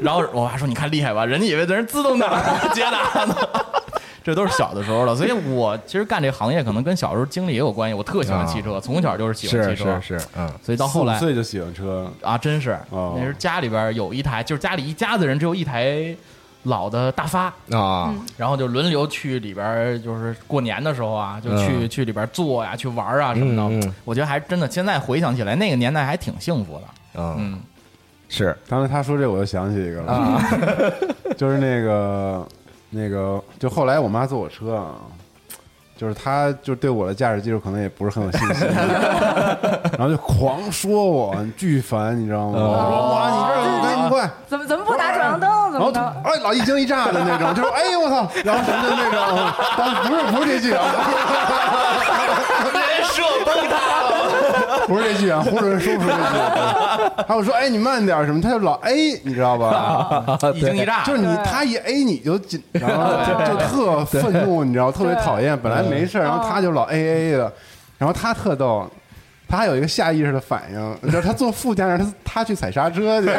[0.00, 2.30] 然后我爸说 你看厉害吧，人家以为这是自动挡
[2.74, 3.36] 捷达呢。
[4.24, 7.94] 这都是小的时候了，所以我其实干这行业可能跟小时候经历也有关系。
[7.94, 16.14] 我特喜欢汽车，从小就是喜欢汽车，是是，嗯所以到后来岁就喜欢车，啊，真是哦那时候家里边有一台，就是家里一家子人只有一台
[16.64, 18.14] 老的大发，啊。
[18.36, 21.88] 然后就轮流去里边，就是过年的时候啊，就去、嗯。
[21.88, 23.62] 去里边坐呀，去玩啊什么的。
[23.74, 26.82] 嗯嗯我觉得还真的，现在回想起来，那个年代还挺幸福的。
[27.14, 27.60] 嗯嗯，
[28.28, 28.56] 是。
[28.68, 30.42] 刚才他说这，我就想起一个了，啊。
[31.36, 32.46] 就是那个
[32.90, 34.94] 那个，就后来我妈坐我车啊，
[35.96, 38.66] 就是她就对我的驾驶技术可能也不是很有信心，
[39.96, 42.54] 然后就狂说我巨烦，你知道吗？
[42.58, 45.50] 嗯我说哇，你这你赶紧快，怎么怎么不打转向灯？
[45.72, 46.17] 怎然后么着？
[46.28, 49.20] 哎老一惊一乍的那种，就是哎呦我操，然后什么的那种，
[49.76, 50.84] 当不是不是这句啊，
[52.74, 54.08] 人设崩塌了。
[54.86, 56.22] 不是这句啊，胡主任说不出这句，
[57.26, 60.38] 还有说哎你慢点什么，他就老 A，，你知道吧？
[60.54, 65.58] 一惊一乍，就是你他一 A 你就紧张，就特愤怒，你知道，特别讨厌。
[65.58, 67.52] 本来没事，然后他就老 A A 的，
[67.98, 68.88] 然后他特逗，
[69.48, 73.30] 他还有一个下意识的反应，你知道，他坐副驾驶，他 他去踩刹车去，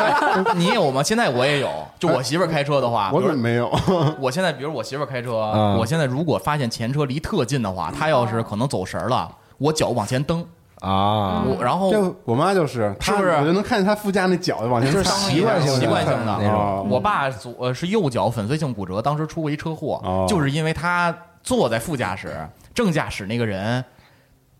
[0.56, 1.02] 你有吗？
[1.02, 1.68] 现在我也有。
[1.98, 3.70] 就我媳妇儿开车的话，我怎么没有？
[4.18, 10.40] 我现在比如我媳妇儿开车，嗯我现在如果发现前车离特近的话，她要是可能走神儿了，我脚往前蹬，
[10.80, 22.34] 啊我然后这我妈就是，她是不是我就能看见她副驾那脚往前就是蹬习惯性习惯性的那种哦我爸左呃是右脚粉碎性骨折，当时出过一车祸，哦就是因为他坐在副驾驶，
[22.74, 23.84] 正驾驶那个人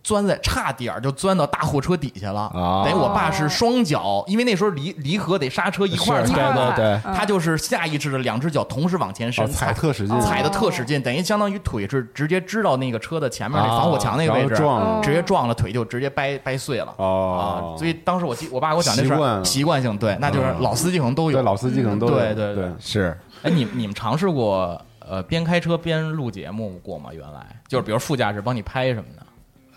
[0.02, 2.50] 钻在差点儿就钻到大货车底下了。
[2.54, 14.54] 哦等于我爸是双脚，因为那时候离离合得刹车一块儿踩，对对对他就是下意识的两只脚同时往前伸，哦踩特使劲踩的特使劲，等于相当于腿是直接支到那个车的前面那哦防火墙那个位置，
[15.02, 16.94] 直接撞了，腿就直接掰掰碎了。
[16.96, 21.42] 哦啊，所以当时我记我爸给我讲这事儿，习惯习惯性对，那就是老司机可能都有对，。
[21.42, 27.10] 老司机可能都有对对对，是哎，你你们尝试过呃边开车边录节目过吗？
[27.12, 29.19] 原来就是比如副驾驶帮你拍什么的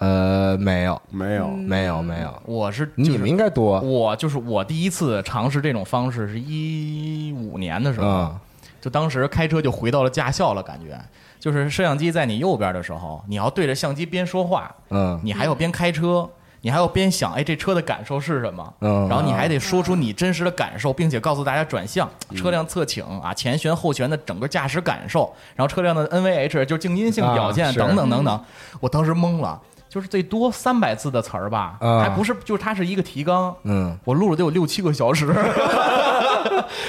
[0.03, 8.39] 呃，没有，没有，没有，没有，我是你们应该多，我就是我第一次尝试这种方式是一五年的时候，嗯。
[8.81, 10.99] 就当时开车就回到了驾校了，感觉。
[11.39, 15.17] 就是摄像机在你右边的时候，你要对着相机边说话，嗯。
[15.23, 18.73] 你还要边开车，你还要边想，哎，这车的感受是什么？
[18.81, 19.07] 嗯？
[19.07, 28.43] 然后你还得说出你真实的感受，并且告诉大家转向、车辆侧倾啊、前悬后悬的整个驾驶感受，然后车辆的 NVH 就是静音性表现等等等等。
[28.81, 29.61] 我当时懵了，
[29.93, 31.99] 就是最多三百字的词儿吧，啊。
[31.99, 33.55] 还不是，就是它是一个提纲。
[33.61, 33.95] 嗯。
[34.03, 35.27] 我录了得有六七个小时，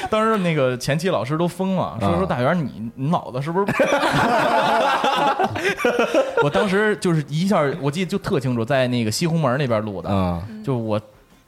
[0.08, 2.16] 当时那个前期老师都疯了，说啊。
[2.16, 3.66] 说大元你你脑子是不是？
[6.42, 10.42] 我当时就是一下，我记得就特清楚，在那个西红门那边录的，啊。
[10.64, 10.98] 就我。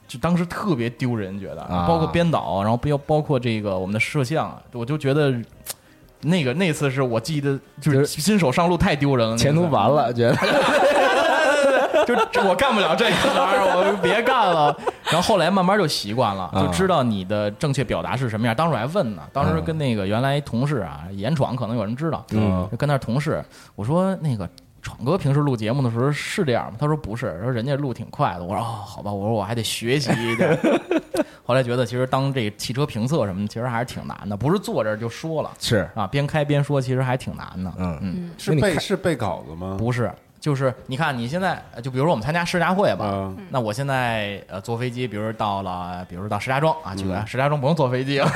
[0.09, 1.63] 就当时特别丢人，觉得。
[1.63, 1.87] 啊。
[1.89, 5.35] 包括编导，然后包包括这个我们的摄像，我就觉得
[6.21, 10.37] 那个那次是我记得就是新手上路太丢人了，前途完了，觉得
[12.07, 14.77] 就这我干不了这个玩意儿，我就别干了。
[15.07, 18.55] 然后后来慢慢就习惯了，啊就知道你的正确表达是什么样。
[18.55, 24.49] 当时我还问呢，当时跟那个原来同事啊，严闯可能有人知道，嗯就跟那同事，我说那个。
[24.83, 26.75] 闯哥平时录节目的时候是这样吗？
[26.79, 28.45] 他说不是，说人家录挺快的。
[28.45, 30.57] 我说哦，好吧，我说我还得学习一点。
[31.45, 37.73] 后来觉得其实当这汽车评测什么的，其实还是挺难的，不是坐这儿就说了是，啊，边开边说，其实还挺难的。
[37.79, 39.75] 嗯嗯，是背是背稿子吗？
[39.77, 40.09] 不是，
[40.47, 47.27] 就是你看你现在，呃就比如说我们参加世家会吧，啊，那我现在呃坐飞机，比如到了，比如到石家庄啊，去嗯。
[47.27, 48.31] 石家庄不用坐飞机啊，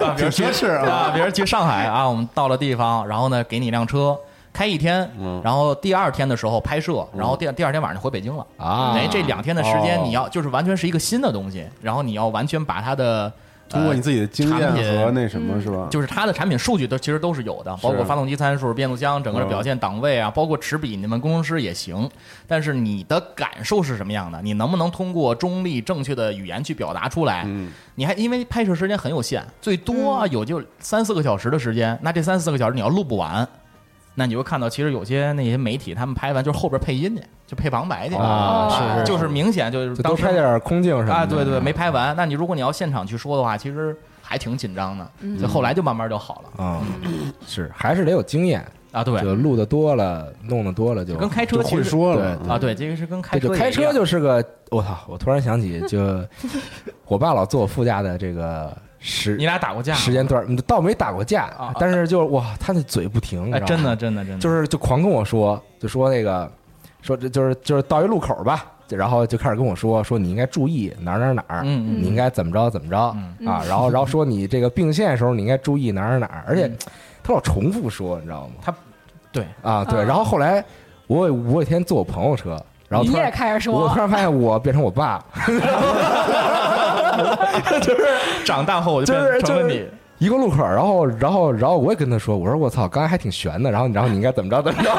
[0.00, 4.18] 啊比如去挺奢侈啊啊，比如去上海啊，我们到了地方，然后呢给你一辆车。
[4.50, 8.44] 开一天嗯，然后第二天的时候拍摄，然后第二第二天晚上就回北京了。
[8.56, 8.94] 啊。
[8.94, 10.02] 等于这两天的时间，哦。
[10.06, 13.30] 你要就是完全是一个新的东西，然后你要完全把它的
[13.68, 15.86] 通过你自己的经验和那什么是吧？
[15.90, 22.08] 就是它的产品数据都其实都是有的，包括发动机参数、变速箱整个的表现、档位啊，包括齿比，你们工程师也行。
[22.46, 24.40] 但是你的感受是什么样的？
[24.42, 27.44] 你能不能通过中立正确的语言去表达出来？
[27.46, 33.46] 嗯，你还因为拍摄时间很有限，最多有就三四个小时的时间，那这三四个小时你要录不完。
[34.18, 42.16] 那你就会看到，其实有些那些媒体他们拍完就是后边配音去，就配旁白去啊是是就是明显就是当拍点空镜什么的啊，对对，没拍完。
[42.16, 45.08] 那你如果你要现场去说的话，其实还挺紧张的。
[45.40, 46.82] 就后来就慢慢就好了啊，
[47.46, 49.04] 是还是得有经验，啊。
[49.04, 54.98] 对，就录的多了，弄的多了就就跟开车其实说了对啊，对，这个是跟开车开车就是个，我操！
[55.06, 56.20] 我突然想起，就
[57.06, 58.76] 我爸老坐我副驾的这个
[59.08, 66.50] 时你俩打过架时间段，倒没打过架啊，但是就是哇，他那嘴不停，哎，真的真的真的，就是就狂跟我说，就说那个
[67.00, 76.76] 说这就是就是到一路口吧，然后就开始跟我说说你应该注意哪儿哪儿哪儿，你应该怎么着怎么着嗯啊，然后然后说你这个并线的时候你应该注意哪儿哪儿哪儿，而且嗯
[77.22, 78.54] 他老重复说，你知道吗？
[78.62, 78.74] 他
[79.32, 79.46] 对。
[79.62, 80.64] 啊对，然后后来
[81.06, 85.22] 我有我有一天坐我朋友车，然后你也开始说我突，然发现我变成我爸，
[87.82, 88.06] 就是
[88.44, 89.92] 长大后我就就是变成了你就是。
[90.18, 94.90] 一个路口，然后然后然后我也跟他说，我说我操，刚才还挺悬的，然后然后你应该怎么着怎么着，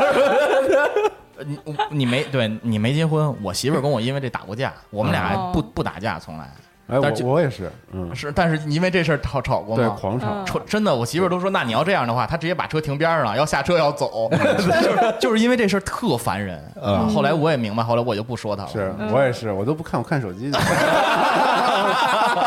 [1.38, 5.52] 呃你你没对你没结婚，我媳妇跟我因为这打过架，我们俩哦。
[5.54, 6.50] 不不打架，从来
[6.90, 9.96] 哎，但是我我也是，嗯，是，但是因为这事儿吵吵过对，吗？
[10.00, 10.44] 狂吵。
[10.66, 16.60] 真的，我媳妇儿都说，那你要这样的话，她直接把车停边上了，要下车要走， 就是就是因为这事儿特烦人。
[16.82, 17.08] 嗯。
[17.10, 18.70] 后来我也明白，后来我就不说她了。
[18.70, 20.58] 是我也是，我都不看，我看手机去，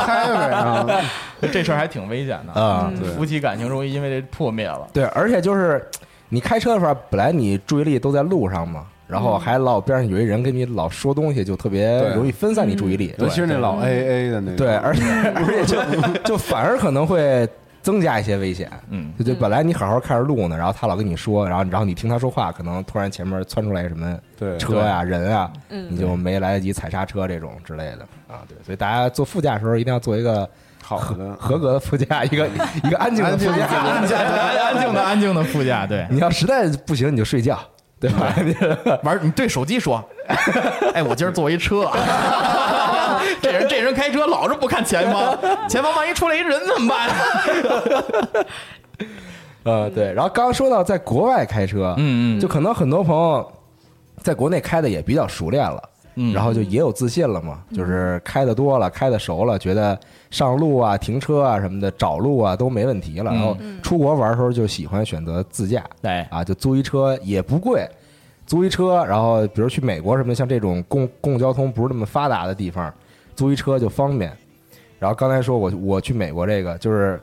[0.05, 0.87] 开呗啊，
[1.53, 4.87] 这事儿还挺危险的啊对夫妻感情容易因为这破灭了。
[4.93, 5.89] 对，而且就是
[6.29, 13.15] 你开车的时候，本来你注意力都在路上嘛，然后还老边上有一人跟你老说东西，就特别容易分散你注意力。
[13.19, 15.03] 尤其是那老 A A 的那个，对，而且
[15.35, 15.83] 而且就
[16.25, 17.47] 就反而可能会
[17.83, 18.71] 增加一些危险。
[18.89, 24.57] 嗯，就就本来你好好看着路呢，然后他老跟你说，然后然后你听他说话，可能突然前面窜出来什么对。
[24.57, 25.87] 车呀、人啊，嗯。
[25.91, 28.07] 你就没来得及踩刹车这种之类的。
[28.29, 28.41] 啊。
[28.49, 30.49] 对，所以大家坐副驾的时候一定要做一个
[30.83, 32.49] 好的，合格的副驾， 一个
[32.85, 33.67] 一个安静的副驾。
[33.67, 34.27] 安静安
[34.59, 37.59] 安静的安静的副驾，对，你要实在不行，你就睡觉，
[38.03, 38.99] 对吧？
[39.05, 40.03] 玩你对手机说，
[40.93, 41.89] 哎，我今儿坐一车，
[43.41, 45.39] 这人这人开车老是不看前方，
[45.69, 47.09] 前方万一出来一人怎么办？
[49.65, 50.13] 呃，对。
[50.13, 53.53] 然后刚刚说到在国外开车，嗯嗯就可能很多朋友
[54.21, 55.81] 在国内开的也比较熟练了。
[56.15, 56.33] 嗯。
[56.33, 59.99] 然后就也有自信了嘛，就是开的多了，开的熟了，觉得
[60.31, 63.31] 上路啊、停车啊什么的、找路啊都没问题了。
[63.31, 63.35] 嗯。
[63.35, 67.89] 然后出国玩的时候就喜欢选择自驾，对啊，就租一车也不贵，
[68.47, 72.93] 租一车，然后比如去美国什么的，像这种公公共交通不是那么发达的地方，
[73.35, 74.31] 租一车就方便。
[74.99, 77.21] 然后刚才说我我去美国这个，就是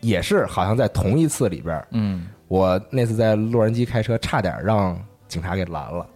[0.00, 6.06] 也是好像在同一次里边，嗯，我那次在洛杉矶开车，差点让警察给拦了。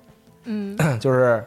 [0.44, 0.76] 嗯。
[0.98, 1.44] 就是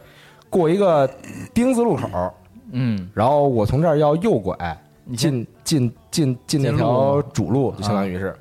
[0.50, 1.10] 过一个
[1.54, 2.34] 丁字路口，
[2.72, 4.56] 嗯，然后我从这儿要右拐
[5.16, 8.36] 进进进进那条主路，就相当于是。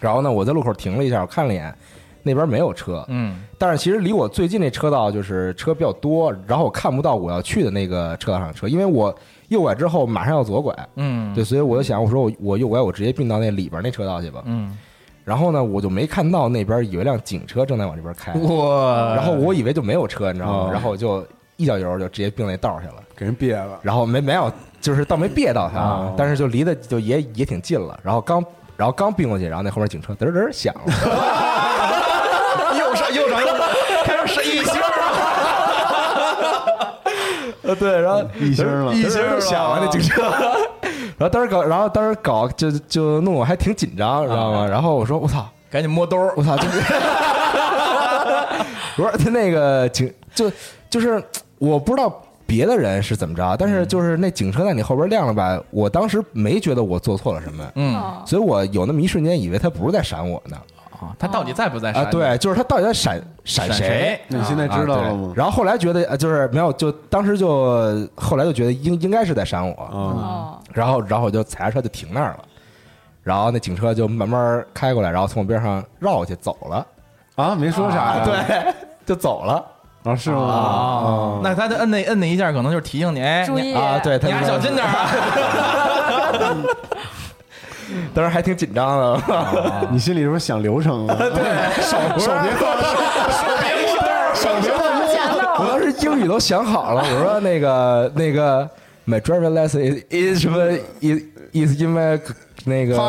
[0.00, 1.74] 然后呢，我在路口停了一下，我看了一眼，
[2.22, 3.42] 那边没有车，嗯。
[3.58, 9.14] 但是其实离我最近那车道就是车比较多，然后我看不到我要去的那个车道上的车，因为我
[9.48, 14.42] 右拐之后马上要左拐，嗯，对，所以我就想，我说我我右拐，我直接并到那里边那车道去吧。
[14.46, 14.74] 嗯，
[15.24, 19.14] 然后呢，我就没看到那边有一辆警车正在往这边开，哇。
[19.14, 20.54] 然后我以为就没有车，你知道吗？
[20.68, 20.70] 哦。
[20.72, 21.24] 然后我就
[21.56, 23.78] 一脚油就直接并那道去了，给人憋了。
[23.82, 24.50] 然后没没有，
[24.80, 26.14] 就是倒没别到他，哦。
[26.16, 27.98] 但是就离得就也也挺近了。
[28.02, 28.44] 然后刚
[28.76, 30.80] 然后刚并过去，然后那后面警车嘚儿嘚儿响了，
[32.78, 33.68] 又上又上又上，
[34.04, 34.80] 开始是一星
[37.62, 38.92] 呃 对，然后一星了。
[38.94, 40.22] 一星就响了那警车。
[41.20, 44.66] 然后当时搞，然后当时搞就就弄我还挺紧张，知道吗？
[44.66, 46.32] 然后我说我操，赶紧摸兜儿。
[46.34, 46.78] 我操，就是
[48.96, 50.50] 我说他那个警就
[50.88, 51.22] 就是
[51.58, 52.10] 我不知道
[52.46, 57.94] 别的人是怎么着，但是就是那警车在你后边亮了吧，我当时没觉得我做错了什么，嗯。
[57.96, 58.22] 哦。
[58.24, 60.56] 所以我有那么一瞬间以为他不是在闪我呢
[61.00, 62.04] 啊，他到底在不在啊？
[62.10, 63.74] 对，就是他到底在闪闪谁？
[63.74, 64.20] 闪谁？
[64.28, 65.34] 那你现在知道了吗啊？
[65.34, 72.40] 然后后来觉得呃就是没有，就当时就后来就觉得应应该是在闪我，啊，哦，然后然后我就踩着车就停那儿了，
[73.22, 76.86] 然后那警车就慢慢开过来，然后从我边上绕过去走了，
[77.36, 78.24] 啊，没说啥呀？
[78.24, 78.74] 对，
[79.06, 79.64] 就走了。
[80.02, 80.38] 啊，是吗？
[80.38, 85.08] 哦，那他的摁那摁那一下，可能就是提醒你，哎，注意啊，对，他你还小心点儿啊。
[88.14, 89.20] 当时还挺紧张的，
[89.90, 91.14] 你心里是不是想流程啊？
[91.18, 92.76] 对，手手别放，
[93.32, 93.98] 手别摸，
[94.34, 94.80] 手别放。
[95.58, 98.68] 我当时英语都想好了，我说那个那个
[99.06, 100.58] my driver license is is 什么
[101.00, 101.22] is
[101.52, 102.18] is in my
[102.64, 102.96] 那个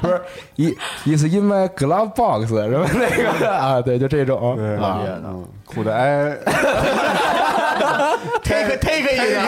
[0.00, 0.20] 不是
[0.56, 0.74] is
[1.06, 3.08] is in my glove box 什么那
[3.40, 6.36] 个啊，对，就这种对啊，嗯，苦的哎，
[8.44, 9.40] take take 一个，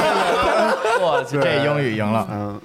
[1.01, 2.61] 我去，这英语赢了嗯，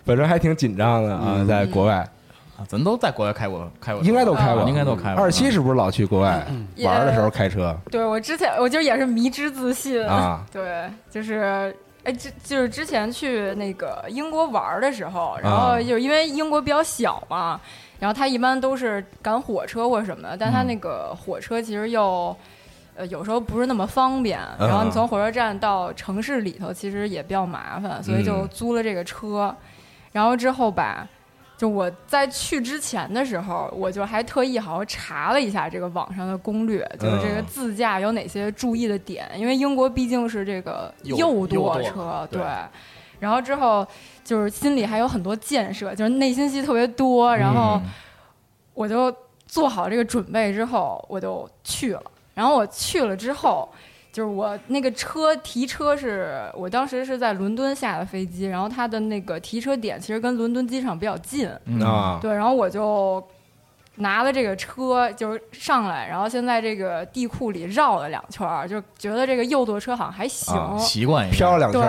[0.06, 1.96] 反正还挺紧张的啊，在国外
[2.56, 2.64] 啊！
[2.68, 5.22] 咱都在国外开过开过，应该都开过，应该都开过。
[5.22, 10.44] 二七是不是老去国外也玩的时候开车对我之前我就也是迷之自信啊？
[10.52, 11.74] 对，就是
[12.04, 17.60] 哎，就就是之前去那个英国玩儿的时候，然后就是因为英国比较小嘛，
[17.98, 22.34] 然后他一般都是赶火车或什么的，但他那个火车其实又。
[22.96, 29.54] 呃，有时候不是那么方便，然后你从火车站到城市里头，其实也比较麻烦，所以就租了这个车。
[30.12, 31.06] 然后之后吧，
[31.56, 42.42] 就我在去之前的时候，我就还特意好好查了一下这个网上的攻略，就是这个嗯自驾有哪些注意的点，因为英国毕竟是这个右舵舵车，对。
[43.18, 43.86] 然后之后
[44.24, 47.90] 就是心里还有很多建设，就是内心戏特别多，然后嗯
[48.72, 49.14] 我就
[49.46, 52.02] 做好这个准备之后，我就去了。
[52.32, 53.68] 然后我去了之后，
[54.12, 61.80] 就是我那个车提车是我当时是在伦敦下的飞机，然后它的那个提车点其实跟伦敦机场比较近，嗯。
[61.80, 63.22] 啊，对，然后我就
[63.96, 70.56] 拿了这个车，就是上来，然后先在这个地库里绕了两圈，就觉得这个右舵车好像还行。
[70.56, 71.36] 啊习惯一下。
[71.36, 71.80] 飘了两圈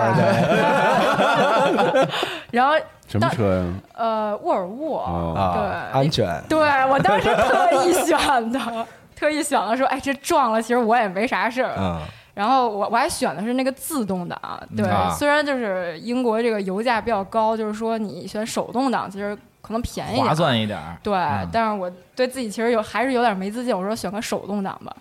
[1.92, 2.08] 对，
[2.52, 2.74] 然后
[3.08, 3.64] 什么车呀？
[3.94, 5.34] 呃，沃尔沃，哦。
[5.36, 6.42] 啊，对安全。
[6.48, 8.86] 对我当时特意选的，
[9.22, 11.74] 特意选了说，哎，这撞了，其实我也没啥事儿。
[11.74, 12.00] 啊，
[12.34, 14.36] 然后我我还选的是那个自动挡，
[14.76, 20.96] 对，啊虽然就是英国这个油价比较高，就是说你选手动挡其实可能便宜点划算一点儿。
[21.04, 24.92] 对，嗯但是我对自己其实有还是有点没自信，我说选个手动挡吧，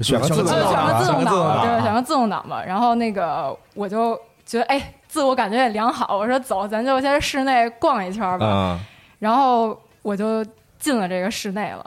[0.00, 2.64] 选个自动就选挡啊个自动挡吧，对，选个自动挡选个自动挡吧。
[2.66, 8.44] 然后那个我就觉得，哎，自我感觉也良好，我说走，咱就先室内逛一圈吧。
[8.44, 8.80] 啊，
[9.20, 10.44] 然后我就
[10.80, 11.86] 进了这个室内了，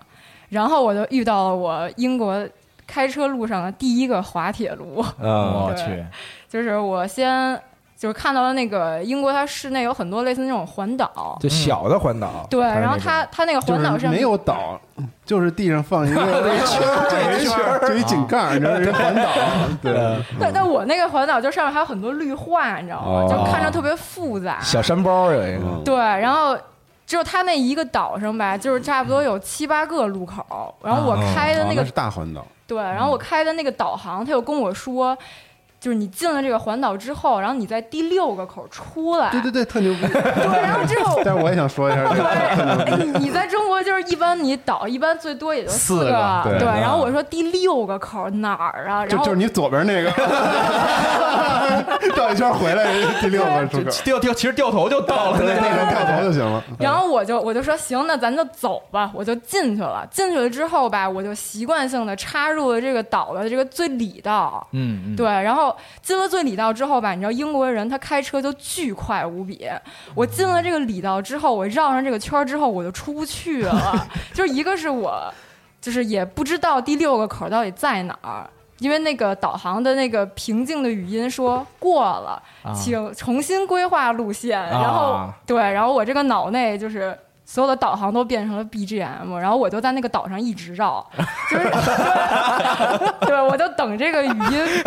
[0.51, 2.47] 然后我就遇到了我英国
[2.85, 5.31] 开车路上的第一个滑铁卢，嗯。
[5.65, 6.05] 我去，
[6.47, 7.59] 就是我先
[7.97, 14.79] 就是看到了那个英国它室内有很多类似那种环岛，就小的环岛，对，然后它它那个环岛上是没有岛，
[15.23, 16.19] 就是地上放一个
[16.65, 19.29] 圈儿，圈儿，就一井盖，你知道这是环岛。
[19.81, 23.05] 对，但但我那个环岛就上面还有很多绿化，你知道吗？
[23.05, 23.27] 哦。
[23.29, 24.59] 就看着特别复杂。
[24.61, 26.57] 小山包有一个，嗯对，然后
[27.11, 30.73] 只有它那一个岛上吧，就是差不多有七八个路口。
[30.81, 35.17] 然后我开的那个、哦那是大环岛，对，然后我开的那个导航，他又跟我说。
[35.81, 40.01] 就是你进了这个环岛之后，然后你在第六个口出来，对对对，特牛逼。
[40.01, 42.03] 对，然后之后但是我也想说一下。
[42.07, 46.67] 对，你你在中国就是一般你岛一般最多也就四个个，对对。
[46.67, 48.89] 嗯然后我说第六个口哪儿啊？
[48.89, 50.09] 然后就就是你左边那个，
[52.15, 52.85] 绕一圈回来
[53.19, 56.63] 第六个出口，掉掉，其实掉头就到了那那个掉头就行了。
[56.77, 60.05] 然后我就我就说行，那咱就走吧，我就进去了。
[60.11, 64.67] 进去了之后吧，我就习惯性的插入了这个岛的这个最里道。
[64.71, 69.67] 嗯，嗯对，然后进了最里道之后吧，你知道英国人他开车就巨快无比。
[70.13, 74.07] 我进了这个里道之后，我绕上这个圈之后，我就出不去了。
[74.33, 75.33] 就是一个是我，
[75.79, 78.49] 就是也不知道第六个口到底在哪儿。
[78.79, 84.59] 因为那个导航的那个平静的语音说过了，啊请重新规划路线。
[84.59, 87.15] 然后啊对，然后我这个脑内就是
[87.45, 91.05] 所有的导航都变成了 BGM，然后我就在那个岛上一直绕，
[91.51, 91.69] 就是
[93.21, 94.83] 对，对我就等这个语音，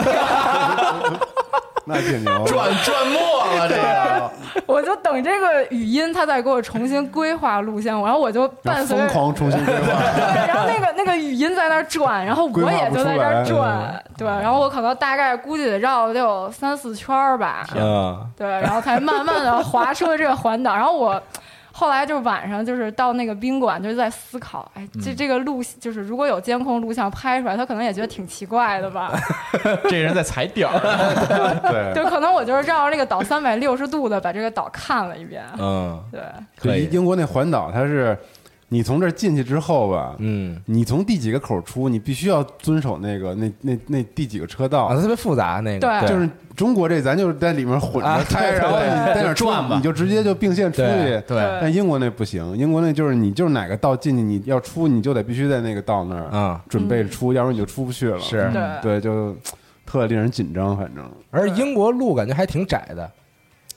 [1.87, 2.45] 那挺牛。
[2.47, 4.31] 转转没了这个，
[4.65, 9.87] 我就等这个语音， 它再给我重新规划路线，然后我就伴随疯狂重新规划，
[10.17, 20.75] 对，然后那个那个语音在那儿转，然后我也就在这儿转，对，然后我可能大概估计得绕了得有三四圈儿吧，嗯，对，然后才慢慢的滑出了这个环岛。
[20.75, 21.23] 然后我
[21.77, 29.13] 后来就晚上就是到那个宾馆，就是在思考，哎，这这个录就是如果有监控录像拍出来，他可能也觉得挺奇怪的吧？
[29.91, 30.79] 这人在踩点儿，
[31.69, 31.93] 对。
[31.93, 36.01] 就，可能我就是绕着那个岛三百六十度的把这个岛看了一遍，嗯。
[36.13, 36.21] 对，
[36.57, 36.87] 可以。
[36.87, 38.17] 就英国那环岛，它是
[38.75, 40.61] 你从这儿进去之后吧，嗯。
[40.67, 44.87] 你从第几个口出，你必须要遵守那个那那那第几个车道。
[44.87, 46.09] 啊，特别复杂那个，对。
[46.09, 49.77] 就是中国这咱就是在里面混啊着开，然后你在那儿转吧。
[49.77, 51.23] 你就直接就并线出去。
[51.27, 51.59] 对。
[51.61, 58.19] 但英国那不行，英国那就是你就是哪个道进去，你要出你就得必须在那个道那儿啊，准备出，要不然你就出不去了。
[58.19, 58.51] 是。
[58.53, 58.99] 对。
[58.99, 59.37] 对，就
[59.87, 61.05] 特令人紧张，反正。
[61.31, 63.13] 而英国路感觉还挺窄的，就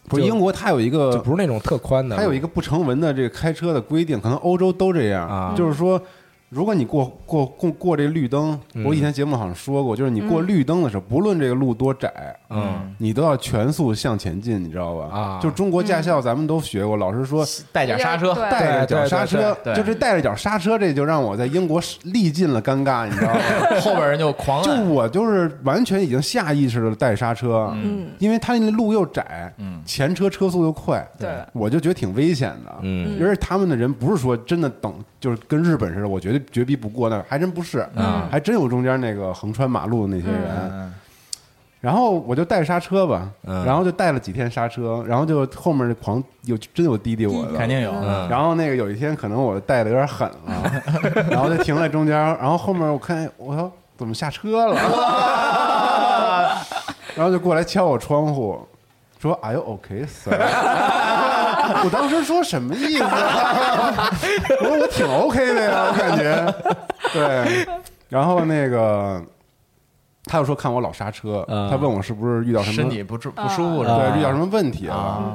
[0.08, 5.28] 不是英国，它有一就个不是那种特宽的，它有一个不成文的这个开车的规定，可能欧洲都这样。
[5.28, 5.54] 啊。
[5.56, 6.02] 就是说。
[6.50, 8.86] 如果你过过过过这绿灯，嗯。
[8.86, 12.94] 我以前节目好像说过，就是你过绿灯的时候，不论这个路多窄，嗯。
[12.98, 15.16] 你都要全速向前进，你知道吧？
[15.16, 15.40] 啊。
[15.42, 23.40] 就中国驾校咱们都学过，老师说带点刹车，带着脚刹车，就这带着脚刹车，这就让我在英国历尽了尴尬，你知道吗？
[23.82, 29.82] 后边人就狂就，我就是完全已经下意识的带刹车，嗯，因为他那路又窄，嗯。
[29.86, 32.76] 前车车速又快，对，我就觉得挺危险的。
[32.82, 33.18] 嗯。
[33.20, 38.28] 因为他们的人不是说真的等，就是跟日本似的，我绝对绝逼不过那，还真不是，嗯。
[38.30, 40.94] 还真有中间那个横穿马路的那些人。
[41.78, 50.84] 嗯然后我就带刹车吧，嗯然后就带了几天刹车，然后就后面狂有真有滴滴我的，肯定有，嗯然后那个有一天可能我带的有点狠了，
[51.30, 54.76] 然后就停在中间，然后后面我看我说怎么下车了，
[57.16, 58.60] 然后就过来敲我窗户，
[59.22, 60.36] 说 Are you OK, sir？
[61.84, 63.04] 我当时说什么意思？
[63.04, 66.54] 我说我挺 OK 的呀，我感觉
[67.14, 67.68] 对。
[68.10, 69.22] 然后那个
[70.28, 74.04] 他又说看我老刹车，嗯他问我是不是遇到什么身体不舒不舒服是啊吧？
[74.12, 74.94] 对遇到什么问题了。
[74.96, 75.34] 啊，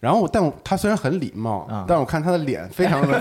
[0.00, 3.18] 然后我，但我他虽然很礼貌，啊但我看他的脸非常的，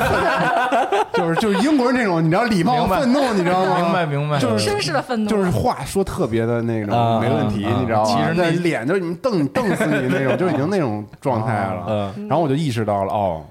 [1.13, 3.77] 就是就是英国人那种，你知道礼貌愤怒，你知道吗？
[3.81, 8.09] 明白明白，就是绅士的愤怒，就是话说特别的那种啊没问题，啊你知道吗？
[8.09, 11.85] 其实那脸就是你瞪瞪死你那种，就已经那种状态了。
[12.17, 13.41] 嗯然后我就意识到了，哦，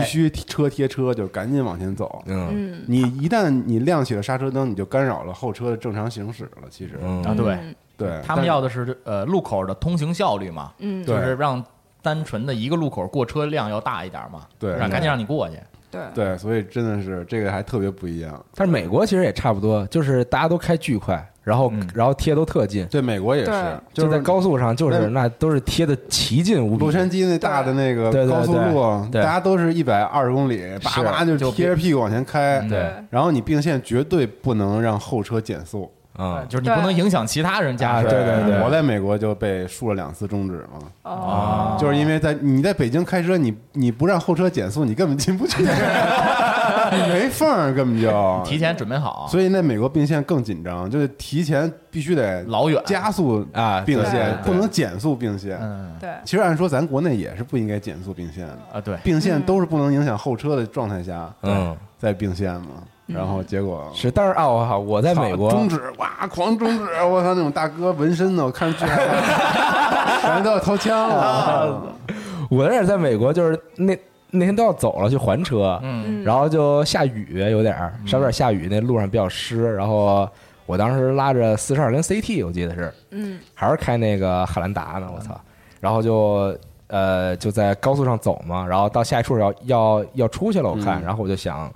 [0.00, 2.22] 必须车贴车，就赶紧往前走。
[2.26, 2.48] 嗯。
[2.50, 2.84] 嗯。
[2.86, 6.68] 你一旦你亮起了刹车灯，你就干扰了后车的正常行驶了。
[6.70, 7.22] 其实，嗯。
[7.24, 7.54] 啊，对。
[7.54, 7.74] 嗯。
[7.94, 11.62] 对，他们要的是呃路口的通行效率嘛，嗯，就是让
[12.00, 15.56] 单纯的一个路口过车量要大一点嘛，对让赶紧让你过去。
[15.88, 18.44] 对对，所以真的是这个还特别不一样。
[18.54, 21.88] 但是美国其实也差不多，就是大家都开巨快，然后嗯。
[21.94, 23.52] 然后贴都特近，对，美国也是，
[23.92, 26.84] 就是在高速上就是那那都是贴的奇近无比。
[26.84, 26.92] 洛。
[26.92, 32.60] 杉矶那大的那个高速路，大家都是一百二十公里，叭叭就就贴着屁股往前开。
[32.60, 32.68] 嗯。
[32.68, 32.92] 对。
[33.10, 35.90] 然后你并线绝对不能让后车减速。
[36.14, 38.06] 啊，就是你不能影响其他人驾驶。
[38.06, 38.62] 啊对对对。
[38.62, 40.78] 我在美国就被竖了两次中指嘛，
[41.10, 45.68] 哦，就是因为在你在北京开车，你你不让后车减速，你根本进不去，你
[47.08, 48.42] 没缝儿，根本就。
[48.44, 52.82] 提前准备好，所以那美国并线更紧张，就是提前必须得老远。
[52.86, 55.58] 加速啊并线，不能减速并线。
[55.60, 55.92] 嗯。
[56.00, 62.68] 对，其实按说咱国内也是不应该减速并线的，啊对，并线都是不能影响后车的状态下，嗯，在并线嘛。
[63.06, 71.82] 然后结果是，但是啊，我靠，我在美国中指哇狂中指，我操那种大哥纹身的，我看着巨害怕， 感觉都要掏枪了。
[72.48, 73.98] 我那儿在美国就是那
[74.34, 75.78] 那天都要走了去还车，
[76.24, 80.26] 然后就下雨有点儿，稍微有点下雨，那路上比较湿，然后
[80.64, 85.38] 我当时拉着四十二跟 CT，我记得是，嗯，还是开那个汉兰达呢，我操！
[85.80, 86.56] 然后就
[86.86, 91.04] 呃就在高速上走嘛，然后到下一处要要要出去了，我看，嗯。
[91.04, 91.70] 然后我就想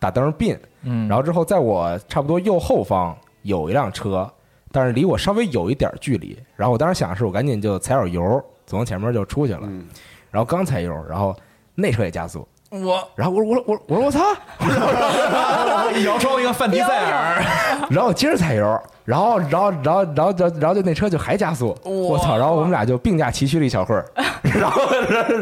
[0.00, 4.28] 打灯并，嗯，然后之后在我差不多右后方有一辆车，
[4.72, 9.86] 但是离我稍微有一点距离，然后我当时想的是我赶紧就踩点油，走往前面就出去了，嗯。
[10.30, 11.36] 然后刚踩油，然后
[11.80, 14.20] 那车也加速，我然后我说我我我说我操，
[16.04, 17.42] 摇窗一个范迪塞尔，
[17.90, 22.36] 然后我接着踩油，然后然后然后然后然后就那车就还加速，我操！
[22.36, 24.04] 然后我们俩就并驾齐驱了一小会儿，
[24.42, 24.82] 然后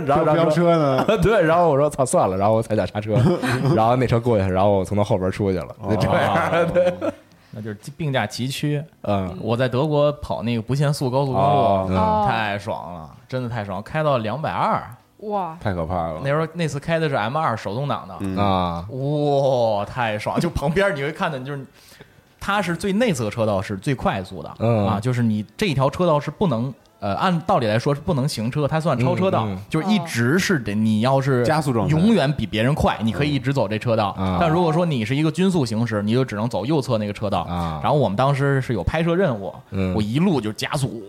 [0.06, 3.14] 然后然后飙车呢，对，然后我说操算了，然后我踩脚刹车，
[3.74, 6.94] 然后那车过去，然后我从他后边出去了，就这样，对，
[7.50, 8.82] 那就是并驾齐驱。
[9.02, 9.36] 嗯。
[9.42, 11.86] 我在德国跑那个不限速高速公哦。
[11.88, 14.82] 路，哦太爽了，真的太爽，开到两百二。
[15.18, 16.30] 哇，太可怕了那。
[16.30, 20.38] 时候那次开的是 M 二手动挡的，嗯啊哇，太爽！
[20.38, 21.64] 就旁边你会看到，就是
[22.38, 26.72] 它是最内侧车道是最快速的，嗯啊，就是你这一条车道是不能。
[27.00, 34.08] 呃，按道理来说是不能行车，它算超车道，嗯嗯就是一直是得你要是加速状态永远比别人快，你可以一直走这车道。
[34.18, 37.42] 啊但如果说你是一个均速行驶，你就只能走右侧那个车道。
[37.42, 41.00] 啊然后我们当时是有拍摄任务，嗯我一路就加速，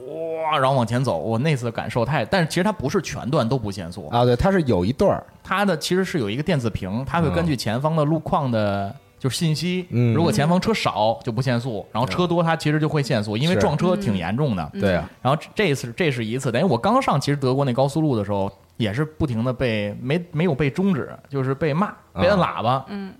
[0.44, 1.18] 哇，然后往前走。
[1.18, 8.96] 我那次感受太，但是其实它不是全段都不限速，啊，对，它是有一段儿它的其实是有一个电子屏，它会根据前方的路况的。
[9.20, 14.72] 就是信息，嗯如果前方车少就不限速，然后车多它其实就会限速，因为撞车挺严重的。
[14.80, 22.86] 对啊，然后这这次这是一次，等于我刚上其实德国那高速路的时候，也是不停的被没没有被终止，就是被骂，被摁喇叭。
[22.88, 23.14] 嗯，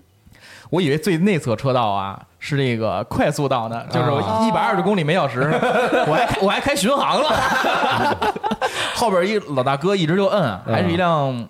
[0.70, 5.40] 我以为最内侧车道啊是这个快速道呢，就是我一百二十公里每小时，
[6.08, 8.16] 我还开我还开巡航了，
[8.96, 11.46] 后边一老大哥一直就摁，还是一辆。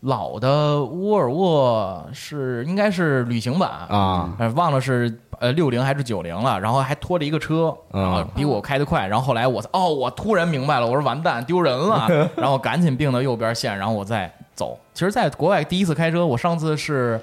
[0.00, 3.70] 老的沃尔沃是应该是旅行版。
[3.88, 8.02] 啊，呃，忘了是呃六零还是九零了，然后还拖着一个车，嗯。
[8.02, 14.78] 然后比我开得快，然后后来我哦，我突然明白了，我说完蛋，丢人了， 然后赶紧并到右边线，然后我再走。
[14.94, 17.20] 其实，在国外第一次开车，我上次是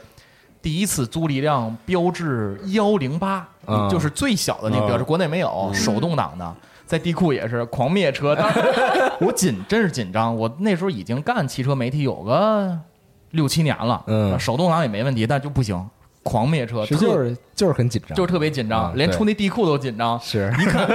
[0.62, 6.54] 第一次租了一辆标致幺零八嗯，就是最小的那个标志，嗯国内没有，手动挡的。
[6.94, 8.60] 在地库也是狂灭车，当时
[9.20, 10.36] 我紧，真是紧张。
[10.36, 12.78] 我那时候已经干汽车媒体有个
[13.32, 15.84] 六七年了，嗯手动挡也没问题，但就不行，
[16.24, 20.20] 狂灭车，就是就是很紧张，就是特别紧张，嗯连出那地库都紧张。
[20.20, 20.52] 是。
[20.60, 20.90] 一看，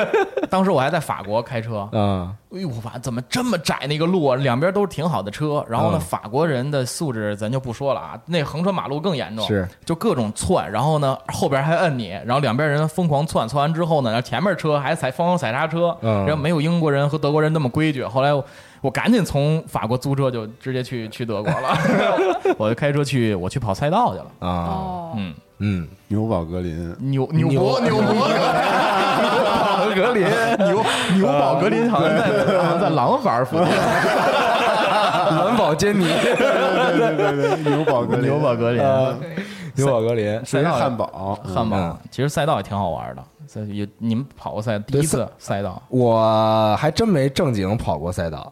[0.51, 2.35] 当时我还在法国开车，嗯。
[2.51, 6.01] 哎呦，我发怎么这么窄那个路啊，两边都是挺好的车，然后呢，嗯。
[6.01, 9.69] 法国人的素质咱就不说了啊，那横穿马路更严重，是。
[9.85, 16.25] 就各种窜，然后呢后边还摁你，然后两边人疯狂窜，窜完之后呢，然后前面车还踩疯狂踩刹车，嗯。
[16.25, 18.03] 然后没有英国人和德国人那么规矩。
[18.03, 18.31] 后来
[18.81, 21.79] 我我赶紧从法国租车就直接去去德国了，
[22.59, 28.29] 我就开车去我去跑赛道去了，啊哦，嗯，嗯，纽堡格林，纽纽博纽博
[29.95, 30.25] 格林
[30.69, 32.27] 牛牛堡格林好像在
[32.59, 33.67] 好像在廊坊附近。
[35.29, 38.83] 蓝宝坚尼，对对对对，纽堡格林，纽堡格林，
[39.75, 43.23] 纽堡格林，属于汉堡，汉堡嗯，其实赛道也挺好玩的。
[43.47, 48.51] 所以有你们跑过赛，第一次赛道，我还真没正经跑过赛道，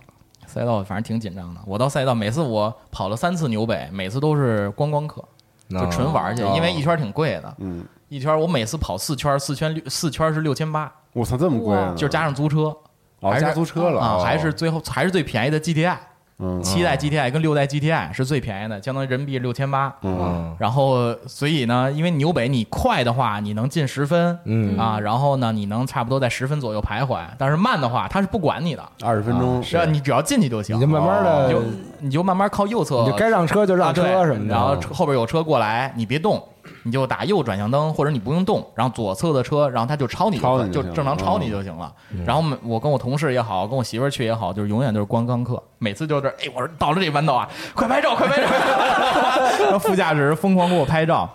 [0.57, 1.61] 赛道反正挺紧张的。
[1.67, 5.23] 我到赛道，每次我跑了三次纽北，每次都是观光客，
[5.69, 12.75] 就纯玩去，哦因为一圈挺贵的，嗯，一圈我每次跑四圈，四圈六四圈是六千八，我操，这么贵啊，就加上租车
[13.21, 15.97] 哦还是加租车了啊，哦还是最后还是最便宜的 GTI，
[16.39, 16.63] 嗯。
[16.63, 19.95] 七代 GTI 跟六代 GTI 是最便宜的，相当于人民币六千八。
[20.03, 24.79] 嗯，然后，所以呢，因为纽北你快的话，你能进十分，嗯。
[24.79, 27.21] 啊，然后呢，你能差不多在十分左右徘徊。
[27.39, 31.63] 但是慢的话，它是不管你的，二十分钟是啊，你只要进去就行，你就慢慢的你就
[32.01, 36.43] 你就慢慢靠右侧，你就该让车就让车什么的，然后后边有车过来，你别动，
[36.83, 41.93] 你就打右转向灯，或者你不用动，然后左侧的车，然后他就超你就超你就就正常超你就行了。
[42.25, 48.49] 然后我跟我同事也好，跟我媳妇儿去也好，就是永远都是观光客，每次就是哎，我说到了这弯道啊，快拍照，快拍照，
[49.65, 51.29] 然后副驾驶疯狂给我拍照。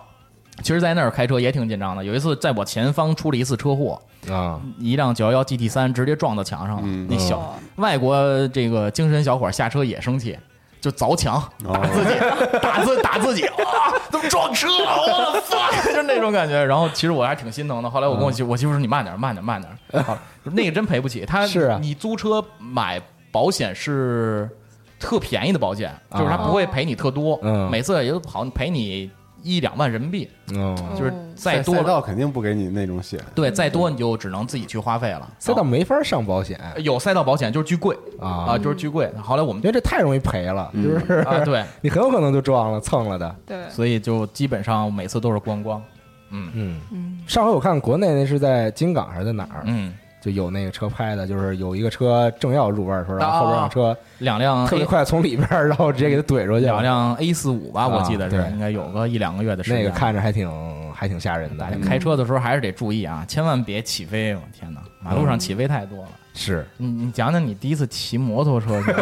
[0.58, 2.04] 其实，在那儿开车也挺紧张的。
[2.04, 3.98] 有一次，在我前方出了一次车祸，
[4.30, 6.82] 啊，一辆九幺幺 GT 三直接撞到墙上了。
[6.84, 10.38] 嗯那小外国这个精神小伙下车也生气，
[10.82, 12.18] 就凿墙哦打自己，
[12.60, 13.94] 打自打自己啊！
[14.10, 15.00] 怎么撞车了？
[15.00, 16.62] 我的 fuck，就是那种感觉。
[16.64, 17.88] 然后其实我还挺心疼的。
[17.88, 19.72] 后来我跟我媳我媳妇说：“你慢点，慢点，慢点。
[20.02, 21.24] ”好，那个真赔不起。
[21.24, 24.50] 他是啊你租车买保险是
[24.98, 29.08] 特便宜的保险，就是他不会赔你特多，嗯每次也就好像赔你
[29.42, 35.28] 一两万人民币，嗯，就是再多赛道肯定不给你那种险，对再多你就只能自己去花费了。
[35.38, 36.60] 赛道没法上保险。
[36.78, 38.28] 有赛道保险就是巨贵啊。
[38.28, 39.12] 啊，就是巨贵。
[39.22, 45.82] 后来我们因为这太容易赔了，就是啊，对， 你很有可能就撞了蹭了的，对，所以就基本上每次都是观光。
[46.30, 46.50] 嗯。
[46.54, 49.92] 嗯，嗯，上回我看国内那是在金港还是在哪儿，嗯，
[50.22, 56.72] 就有那个车拍的，就是有一个车正要入弯的时候，然后后边辆车两辆特别快从里边儿，然后直接给他怼出去了。
[56.72, 59.82] 两辆 A 四五吧，啊我记得是对应该有个一两个月的时间。
[59.82, 60.48] 那个看着还挺
[60.94, 64.32] 还挺吓人的，开车的时候还是得注意啊，千万别起飞！
[64.34, 66.08] 我天哪，马路上起飞太多了。
[66.34, 66.64] 是。
[66.76, 68.94] 你你讲讲你第一次骑摩托车去？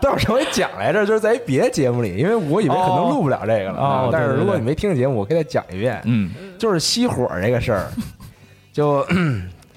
[0.00, 3.78] 但我上回讲来着，就是在一别的节目里，因为我以为可能录不了这个了。
[3.78, 6.00] 哦哦但是如果你没听节目，我可以再讲一遍。
[6.04, 7.86] 嗯就是熄火这个事儿，
[8.72, 9.04] 就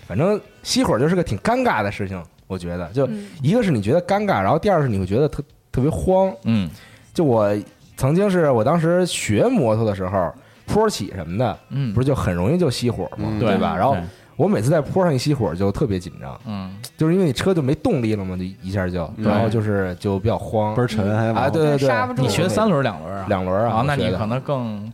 [0.08, 2.88] 反正熄火就是个挺尴尬的事情，我觉得。
[2.90, 3.08] 就
[3.42, 6.34] 一个是你觉得尴尬，然后第二是你会觉得特特别慌。
[6.46, 6.70] 嗯
[7.14, 7.50] 就我
[7.98, 10.34] 曾经是我当时学摩托的时候，
[10.66, 13.30] 坡起什么的，嗯，不是就很容易就熄火吗？
[13.32, 13.76] 嗯对吧？
[13.76, 13.96] 然后
[14.36, 20.84] 我每次在坡上一熄火就特别紧张，嗯就是因为你车就没动力了嘛，就一下就，然后就是就比较慌倍。
[20.84, 23.26] 儿沉，还啊，往对对对，你学三轮两轮啊？
[23.30, 24.92] 两轮啊啊，那你可能更，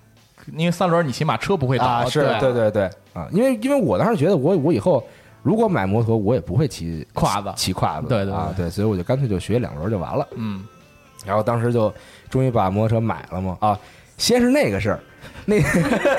[0.55, 1.85] 因为三轮你起码车不会倒。
[1.85, 2.83] 啊，是对对对
[3.13, 5.03] 啊，因为因为我当时觉得我我以后
[5.43, 10.27] 如果买摩托，我也不会骑胯子骑胯子，对对对啊，对，所以我就干脆就学两轮就完了。
[10.35, 10.65] 嗯
[11.25, 11.93] 然后当时就
[12.31, 13.79] 终于把摩托车买了嘛啊，
[14.17, 14.99] 先是那个事儿，
[15.45, 15.57] 那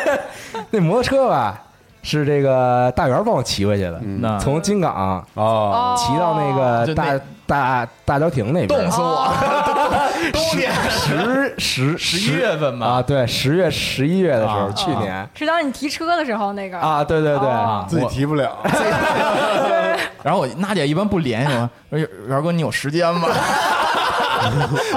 [0.70, 1.60] 那摩托车吧
[2.02, 4.38] 是这个大元帮我骑回去的，嗯。
[4.40, 4.92] 从金港
[5.34, 9.32] 哦，哦骑到那个大那大大郊亭那边，冻死我！
[10.32, 10.72] 冬天。
[10.90, 12.86] 十十十一月份吧。
[12.86, 14.72] 啊，对，十月十一月的时候，啊。
[14.74, 15.28] 去年。
[15.34, 18.56] 是当你提车的时候那个，啊，对对对，啊，自己我提不了，
[20.22, 21.52] 然后我娜姐一般不联系
[21.90, 23.28] 我， 说元哥你有时间吗？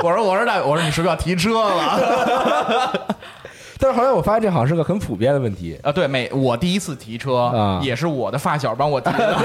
[0.02, 3.15] 我说我说大我说你是不是要提车了？
[3.86, 9.40] 但是后来我发现这好像是个很普遍的问题，啊，对，每我第一次提车啊也是我的发小帮我提的，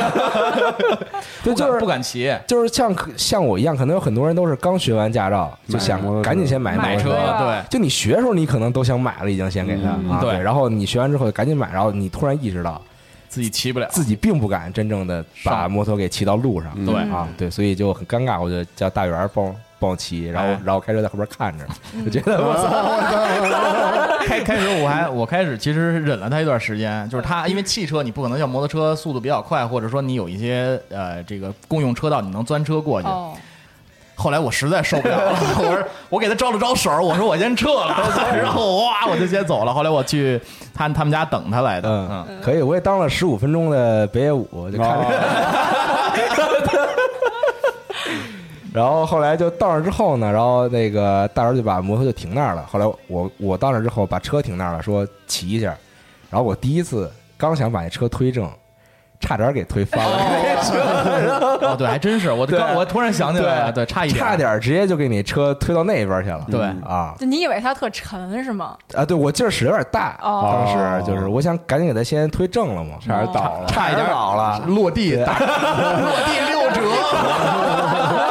[1.45, 7.11] 对，就是不敢骑就是像像我一样，可能有很多人都是刚学完驾照，就想赶紧先买买车。
[7.39, 7.63] 对。
[7.69, 12.81] 就你学的时候，你可能都想买了，已经先给他嗯啊，对然后你学完之后赶紧买，然后你突然意识到
[13.29, 20.61] 自己骑不了，自己并不敢真正的把摩托给骑到路上，嗯对啊，对，所以就很尴尬，我就叫大元帮我帮我骑，然后哎。
[20.65, 21.65] 然后开车在后边看着，
[22.05, 33.09] 我觉得 我操， 开开始我还我开始其实忍了他一段时间，就是他因为汽车你不可能像摩托车速度比较快，或者说你有一些呃这个公用车道你能钻车过去。
[33.09, 33.33] 哦，
[34.15, 37.97] 后来我实在受不了了， 我说我给他招了招手，我说我先撤了，
[38.37, 39.73] 然后哇我就先走了。
[39.73, 40.39] 后来我去
[40.75, 45.07] 他他们家等他来的，嗯嗯，可以，我也当了十五分钟的北野武，就看着。
[48.73, 52.65] 然后后来就到那之后呢，然后那个大人就把摩托就停那儿了。
[52.71, 55.75] 后来我我到那之后把车停那儿了，说骑一下。
[56.31, 58.49] 然后我第一次刚想把那车推正，
[59.19, 60.17] 差点给推翻了，
[61.63, 66.47] 哦对，还真是，我刚我突然想起来了，对，差一点，差点直接就给你车推到那边去了。
[66.49, 66.61] 对。
[66.89, 67.15] 啊。
[67.19, 68.77] 就你以为它特沉是吗？
[68.95, 69.05] 啊！
[69.05, 70.65] 对我劲儿使有点大，哦。
[70.65, 76.81] 当时就是我想赶紧给它先推正了嘛，差点倒了，差一点倒了，落地落地六折，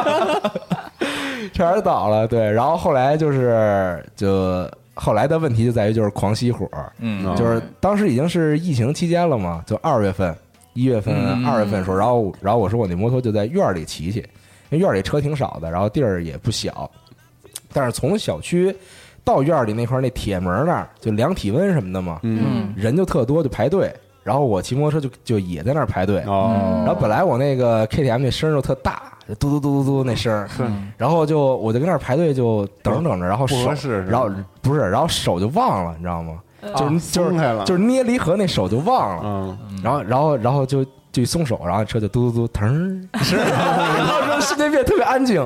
[1.60, 2.50] 差点倒了，对。
[2.50, 6.66] 然后后来就是就后来的问题就在于就是狂熄火，
[6.98, 10.34] 嗯就是当时已经是疫情期间了嘛，就二月份、
[10.72, 14.20] 一月份、嗯二月份的时候，然后然后我说我那摩托就在院里骑去，
[14.70, 16.90] 因为院里车挺少的，然后地儿也不小，
[17.72, 18.74] 但是从小区
[19.22, 23.92] 到院里那块儿那铁门那儿就量体温什么的嘛，嗯，人就特多，就排队。
[24.22, 30.48] 然后我骑摩托车就就也在那儿排队，哦，然后本来我那个 KTM 那声儿就特大，就嘟嘟嘟嘟嘟那声儿，
[30.96, 33.64] 然后就我就跟那儿排队就等着等着，然后不手
[34.08, 34.30] 然后
[34.62, 36.38] 不是，然后手就忘了，你知道吗？
[36.76, 45.36] 就是就是松开了，就是捏离合那手就忘了，嗯，然后然后然后就就一松手，然后车就嘟嘟嘟腾 然后说瞬间变得特别安静，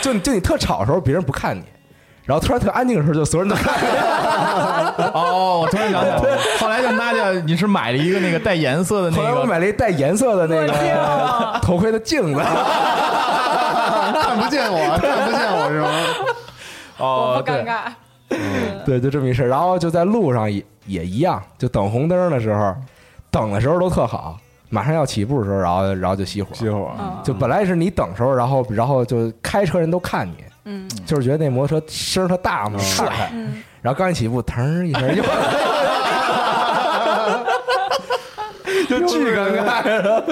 [0.00, 1.62] 就就你特吵的时候别人不看你，
[2.24, 3.86] 然后突然特安静的时候就所有人都看你，
[5.12, 12.40] 哦，我突然想起来了，后来就娜姐，你是买了一个那个带颜色的那后来我个，买了一带颜色的那个头盔的镜子，
[14.22, 15.90] 看不见我，看不见我是吗？
[16.96, 17.92] 哦，不尴对，尬。
[18.86, 19.46] 对，就这么一事。
[19.46, 22.74] 然后就在路上也也一样，就等红灯的时候，
[23.30, 24.38] 等的时候都特好，
[24.70, 26.48] 马上要起步的时候，然后然后就熄火。
[26.54, 33.30] 熄火，嗯就本来是你等时候，然后然后就开车人都看你，嗯就是觉得那摩托车声儿特大嘛，帅。
[33.32, 35.14] 嗯，然后刚一起步，腾儿一声
[38.88, 40.22] 就， 就巨尴尬。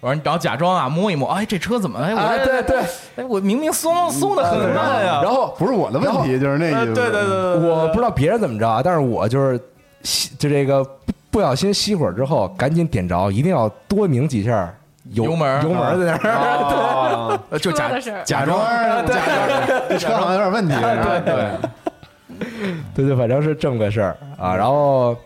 [0.00, 1.98] 我说你找假装啊，摸一摸，哎，这车怎么？
[1.98, 2.78] 哎，对对，
[3.16, 5.20] 哎，我明明松松的很慢呀。
[5.22, 6.94] 然后不是我的问题，就是那意思。
[6.94, 9.58] 对对对对，我不知道别人怎么着啊，但是我就是
[10.04, 14.72] 熄就这个不不小心熄火之后，赶紧点着，一定要多拧几下
[15.12, 16.20] 油油门油门在那儿。
[16.36, 17.88] 哦，呃就假
[18.24, 18.58] 假装
[19.06, 19.14] 假
[19.56, 20.74] 装，这车好像有点问题。
[20.74, 21.20] 对。
[21.24, 21.34] 对，
[22.94, 23.06] 对。
[23.06, 24.54] 对，反正是这么个事儿啊。
[24.54, 25.16] 然后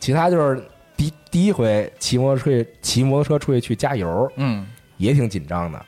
[0.00, 0.62] 其他就是
[0.96, 4.66] 第第一回骑摩托车去骑摩托车出去去加油，嗯。
[4.96, 5.80] 也挺紧张的。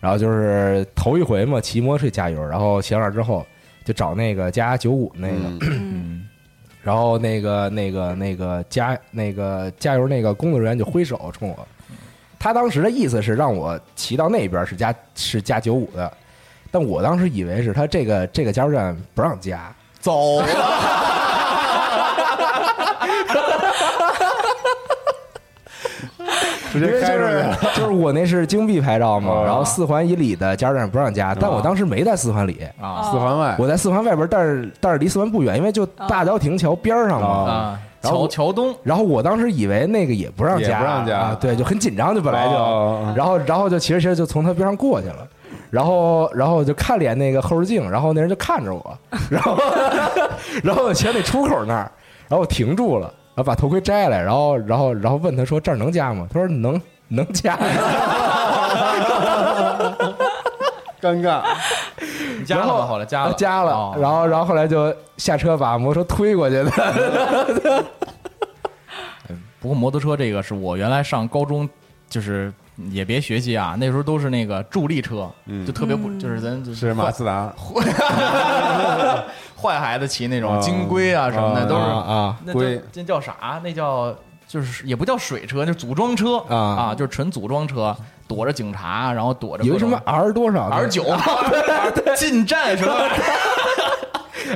[0.00, 3.46] 然后就是头一回嘛，骑摩托车去加油，然后骑到那之后
[3.84, 5.66] 就找那个加九五那个，
[6.82, 11.68] 然后那个那个那个加那个加油那个工作人员就挥手冲我，
[12.42, 16.12] 他当时的意思是让我骑到那边是加是加九五的，
[16.72, 20.40] 但我当时以为是他这个这个加油站不让加，走。
[20.40, 20.46] 了，
[26.72, 27.56] 直接因为就是开出去了。
[27.76, 37.78] 就是我那是京 B 牌照嘛，哦然后四环以里的加油站不让加，但我当时没在四环里，啊四环外，我在四环外边，但是但是离四环不远，因为就大郊亭桥边上嘛。
[38.02, 38.74] 啊，然后桥桥东。
[38.82, 45.26] 然后我当时以为那个也不让加，也不让加啊，对，就很紧张，就本来就，哦然后然后就骑着骑着就从他边上过去了，
[45.70, 48.98] 然后然后就看脸那个后视镜，然后那人就看着我，
[49.30, 49.56] 然后
[50.62, 51.90] 然后我骑到那出口那儿，
[52.28, 56.26] 然后我停住了，然后把头盔摘下来，然后然后然后问他说这儿能加吗？
[56.32, 57.56] 他说能能加，
[61.00, 61.42] 尴尬，
[62.42, 62.86] 你加了吗？
[62.86, 63.32] 后来加了。
[63.34, 63.72] 加了。
[63.72, 66.70] 哦，然后然后后来就下车把摩托车推过去的，
[69.60, 71.68] 不过摩托车这个是我原来上高中
[72.08, 72.52] 就是。
[72.90, 75.64] 也别学习啊，那时候都是那个助力车，嗯。
[75.64, 77.52] 就特别不，就是咱就是马自达，
[79.60, 82.76] 坏孩子骑那种金龟啊什么的，啊都是啊那龟。
[82.78, 83.60] 叫那叫啥？
[83.62, 84.12] 那叫
[84.52, 86.56] 就是也不叫水车，就组装车啊。
[86.56, 87.96] 啊，就是纯组装车，
[88.28, 91.04] 躲着警察，然后躲着有什么 R 多少 R 九
[92.18, 92.92] 近战车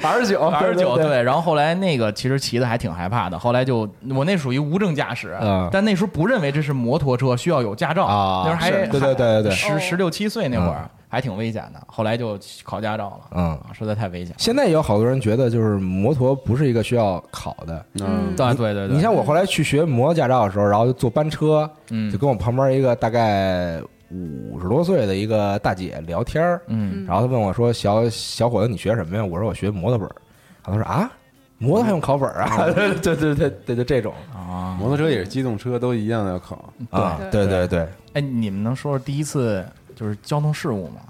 [0.02, 9.52] R 九 R 九对对，然后后来那个其实骑的还挺害怕的，后来就我那属于无证驾驶嗯，但那时候不认为这是摩托车，需要有驾照啊那时候还对对对对对。
[9.52, 14.36] 十十六七岁那会儿还挺危险的，后来就考驾照了，嗯啊，实在太危险了。
[14.38, 17.84] 现在也有好多人觉得，就是摩托不是一个需要考的。
[18.00, 23.80] 嗯，对对对对，你像我后来去学摩托驾照的时候，然后就坐班车，嗯就跟我旁边一个大概
[24.10, 30.14] 五十多岁的一个大姐聊天儿嗯然后她问我说：“小小伙子，你学什么呀？”我说：“我学摩托本儿。”
[30.62, 31.10] 她说：“啊，
[31.58, 36.72] 摩托还用考本儿啊？” 对对对对对，就这种啊，摩托车也是机动车，都一样要考。
[36.90, 39.64] 啊，对对对，哎，你们能说说第一次
[39.96, 41.00] 就是交通事故吗？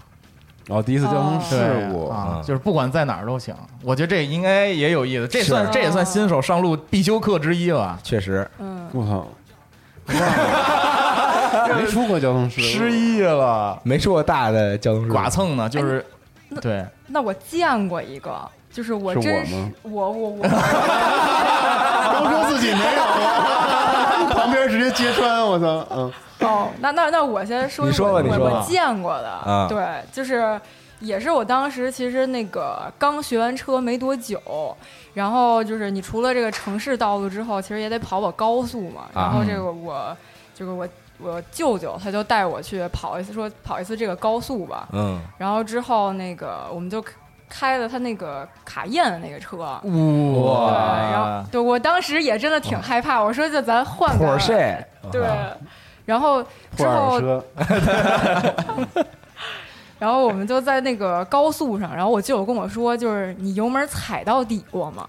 [0.66, 3.54] 然后第一次交通事对故，啊嗯，就是不管在哪儿都行。
[3.82, 7.98] 我觉得这应该也有意思，这算这也算新手上路必修课之一了。
[8.02, 8.48] 确实。
[8.58, 9.28] 嗯，我操，
[11.76, 15.14] 没出过交通事故，失忆了，没出过大的交通事故。
[15.14, 16.04] 剐蹭呢，就是
[16.60, 18.36] 对，那我见过一个，
[18.72, 20.30] 就是我真是我我我。
[20.30, 23.02] 我，刚 说自己没有，
[24.36, 28.62] 旁边直接揭穿，我操，嗯，哦，那那那我先说你说吧我你说吧。
[28.62, 29.66] 我见过的，啊。
[29.68, 30.60] 对，就是
[31.00, 34.40] 也是我当时其实那个刚学完车没多久，
[35.14, 40.16] 然后就是你除了这个城市道路之后，其实也得跑跑高速嘛，然后这个我
[40.54, 40.86] 这个我
[41.18, 47.02] 我舅舅他就带我去跑一次，说跑一次这个高速吧，嗯，然后之后那个我们就
[47.48, 49.56] 开的他那个卡宴的那个车。
[49.58, 49.92] 哇对，
[51.12, 54.76] 然后对我当时也真的挺害怕，我说就咱换个 Porsche
[55.10, 55.22] 对，
[56.04, 56.42] 然后
[56.76, 57.20] 之后，
[59.98, 65.08] 然后我们就在那个高速上，然后我舅舅跟我说，就是你油门踩到底过吗？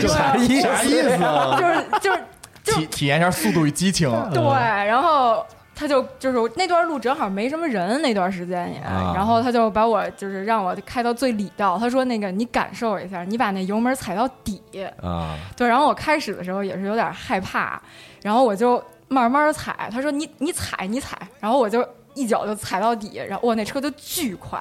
[0.00, 0.62] 就 啥意思？
[0.62, 1.56] 啥意思啊？
[1.58, 2.22] 就是就是
[2.64, 4.42] 就体体验一下《速度与激情》对，
[4.86, 5.44] 然后
[5.74, 9.12] 他就就是那段路正好没什么人，那段时间也，啊。
[9.14, 14.62] 然后他就把我就是让我开到最里道，他说那个你感受一下，你把那油门踩到底，
[15.02, 17.80] 啊，对，然后我开始的时候也是有点害怕，
[18.22, 24.60] 然后我就慢慢踩，他说你你踩你踩，然后我就一脚就踩到底，然后哇那车就巨快，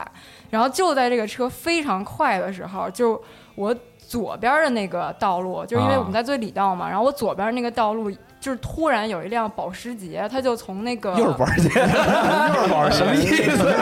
[0.50, 3.22] 然后就在这个车非常快的时候，就
[3.56, 8.12] 我左边的那个道路，就是因为啊我们在最里道嘛，然后我左边那个道路
[8.42, 13.26] 就是突然有一辆保时捷，他就从那个又是保时捷， 又是保时捷，什么意
[13.56, 13.74] 思？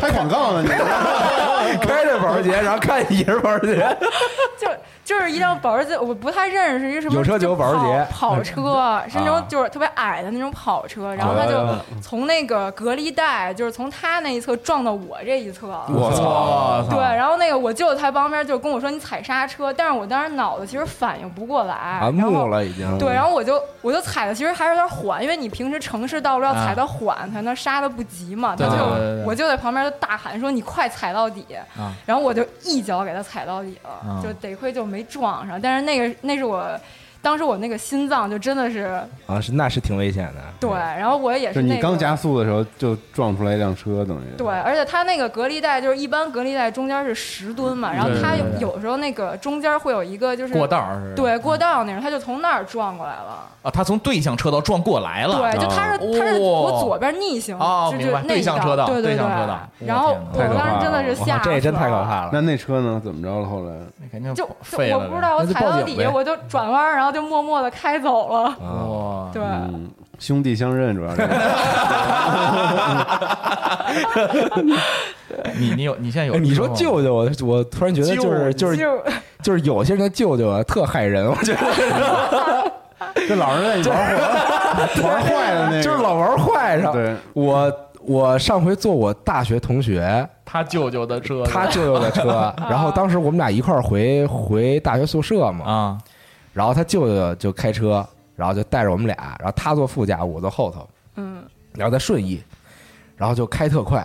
[0.00, 0.62] 拍广告呢？
[0.62, 3.96] 你 开着保时捷，然后看也是保时捷，
[4.58, 4.68] 就
[5.04, 11.66] 就是一辆保时捷，我不太认识，一个什么有车就有保时捷跑跑车，是那种啊就是特别矮的那种跑车，然后他就
[12.00, 15.68] 从那个隔离带，就是从他那一侧撞到我这一侧。
[15.88, 16.84] 我操！
[16.90, 22.98] 对，然后那个我舅舅他旁边就跟我说你踩刹车，但是我当时脑子其实反应不过来，啊，然木后了已经。
[22.98, 28.54] 对，然后我就我就踩的其实还是有点缓，因为你平时城市道路要踩的缓才能刹的不急嘛。
[28.54, 35.60] 他就我就在旁边就大喊说你快踩到底，啊然后我就一脚给他踩到底了，啊就得亏就没撞上。
[35.60, 36.78] 但是那个那是我
[37.22, 40.40] 当时我那个心脏就真的是啊，是那是挺危险的。
[40.58, 53.46] 对，然后我也是那个你刚加速的时候就撞出来一辆车，等于对，而且它那个隔离带就是一般隔离带中间是十吨嘛，然后它有有时候那个中间会有一个就是过道儿是对过道那种，它就从那儿撞过来了。
[53.62, 55.36] 啊，他从对向车道撞过来了。
[55.36, 62.30] 对，就它是它是哦我左边逆行，就哦明白就那对向车道对对对向车道然后我当时真的是吓死这真太可怕了。
[62.32, 62.98] 那那车呢？
[63.04, 63.46] 怎么着了？
[63.46, 64.98] 后来那肯定就就废了。
[64.98, 68.44] 我不知道，我踩到底下我就转弯，然后就默默的开走了。
[68.44, 71.22] 啊，哇，对，嗯，兄弟相认主要是。
[75.56, 79.02] 你你有你现在有哎，你说舅舅，我我突然觉得就是就是就
[79.42, 81.60] 就是有些人的舅舅啊，特害人，我觉得。
[83.26, 84.14] 这老是在你玩坏
[85.02, 86.92] 玩坏的那个，就是老玩坏上。
[86.92, 95.98] 对，我我上回坐我大学同学他舅舅的车，他舅舅的车，然后当时我们俩一块儿回回大学宿舍嘛，啊，
[96.52, 101.44] 然后他舅舅就开车，然后就带着我们俩，然后他坐副驾，我坐后头，嗯，
[101.74, 102.42] 然后在顺义，
[103.16, 103.98] 然后就开特快，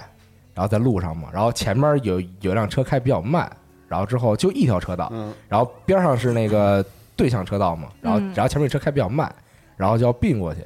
[0.54, 3.52] 然后在路上嘛，然后前面有有一辆车开比较慢，
[3.88, 6.86] 然后之后就一条车道，嗯，然后边上是那个
[7.16, 9.34] 对向车道嘛，然后嗯然后前面车开比较慢，
[9.76, 10.62] 然后就要并过去，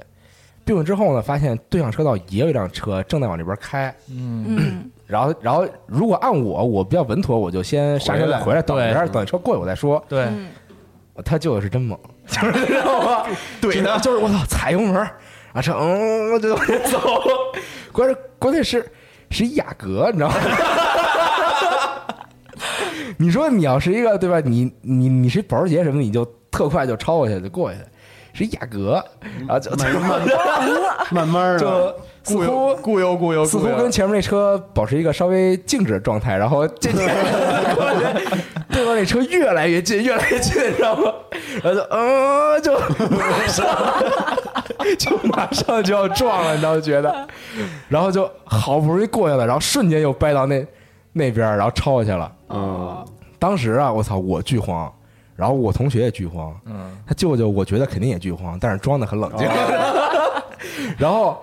[0.66, 4.92] 并过之后呢，发现对向车道也有一辆车正在往这边开，嗯，嗯。
[5.10, 8.62] 然后然后如果按我我比较稳妥，我就先刹车再回来。
[8.62, 10.52] 等一下等车过去我再说，对，嗯，
[11.24, 11.98] 他舅舅是真猛，
[12.28, 13.24] 就是知道吗？
[13.62, 15.18] 怼的，就是我操，踩油门儿，
[15.54, 17.00] 啊车嗯就往前走，
[17.92, 18.86] 关键关键是
[19.32, 20.36] 是一雅阁，你知道吗？
[23.18, 24.40] 你说你要是一个对吧？
[24.40, 27.80] 你你你是保时捷什么，你就特快就超过去就过去，
[28.34, 29.04] 是雅阁，
[29.40, 30.22] 然后就慢慢
[31.12, 31.96] 慢慢的，就
[32.30, 37.06] 似乎固有固有似乎跟前面那车保持一个稍微静止的状态，然后渐渐
[38.72, 41.12] 对方那车越来越近，越来越近，你知道吗？
[41.64, 43.66] 然后就嗯，就马上
[44.98, 47.28] 就马上就要撞了，你知道觉得，
[47.88, 50.66] 然后就好不容易过去了，然后瞬间又掰到那
[51.14, 52.32] 那边，然后超过去了。
[52.50, 53.06] 嗯，
[53.38, 54.92] 当时啊，我操，我巨慌，
[55.36, 59.48] 然后我同学也巨慌，嗯，他舅舅我觉得肯定也巨慌，但是装的很冷静。
[60.98, 61.42] 然后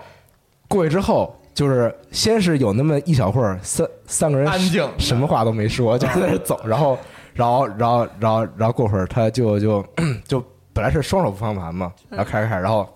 [0.69, 6.61] 过去之后，就是先是有那么一小会儿，三三个人安静什么话都没说，就在那走。
[6.67, 6.99] 然后，
[7.35, 9.85] 然后，然后，然后，然后过会儿他舅舅就
[10.27, 10.43] 就
[10.73, 12.89] 本来是双手不方向盘嘛，然后开着开着，然后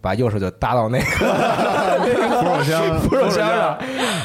[0.00, 1.04] 把右手就搭到那个
[2.42, 3.78] 扶手箱，扶手箱上，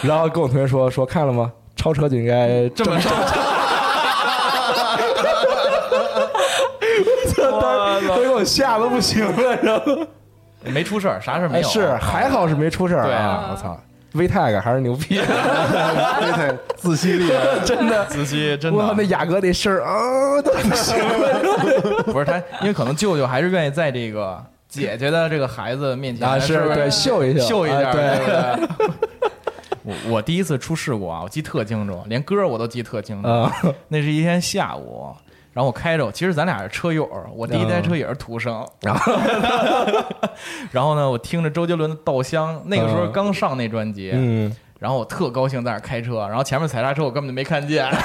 [0.04, 1.52] 然后跟我同学说说看了吗？
[1.76, 3.12] 超车就应该这么上，
[8.46, 10.08] 吓得不行了，然后
[10.68, 13.50] 没出事儿，啥事儿没有，哎是还好是没出事儿对啊啊！
[13.52, 13.80] 我操
[14.14, 17.32] ，VTAG 还是牛逼，，VTEC，自吸力，
[17.66, 18.06] 真的。
[18.06, 26.40] 自吸真的我操，那雅阁那声儿啊，都不行了不是他，因为可能舅舅还是愿意在这个姐姐的这个孩子面前啊！
[26.40, 28.68] 是不是对，秀一秀一下，啊对？
[29.84, 33.30] 我我第一次出事故啊，我记特清楚，连歌我都记特清楚。
[33.30, 33.52] 啊，
[33.88, 35.16] 那是一天下午，
[35.58, 38.64] 然后我开着，其实咱俩是车友，我第一台车也是途胜。
[40.70, 47.90] 然后呢，我听着周杰伦的《稻香》，那个时候嗯刚上那专辑，嗯，然后我特高兴在那儿开车，然后前面踩刹车我根本就没看见。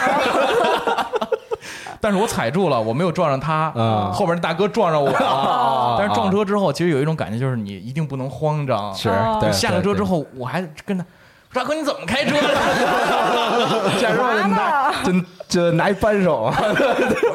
[2.01, 5.19] 但是我踩住了，我没有撞上他，嗯后边那大哥撞上我了。
[5.19, 8.95] 啊但是撞车之后，其实有一种感觉，就是你一定不能慌张。
[8.95, 9.11] 是。
[9.53, 11.11] 下了车之后，我还跟他说
[11.53, 12.49] ：“大哥，你怎么开车的？”
[14.01, 15.13] 下车就拿就
[15.49, 16.53] 就拿一扳手，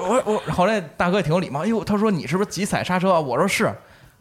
[0.07, 3.19] 我我后来大哥也挺有礼貌，哎呦，他说你是不是急踩刹车啊？
[3.19, 3.71] 我说是。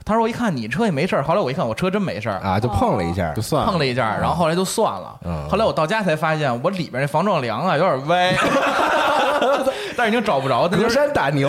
[0.05, 5.16] 他说我一看你车也没事儿，后来我一看我车真没事儿，啊，就碰了一下就，算了，碰了一下，然后后来就算了。
[5.24, 8.32] 嗯后来我到家才发现我里边那防撞梁啊有点歪，
[9.97, 11.49] 但是已经找不着，那隔山打牛，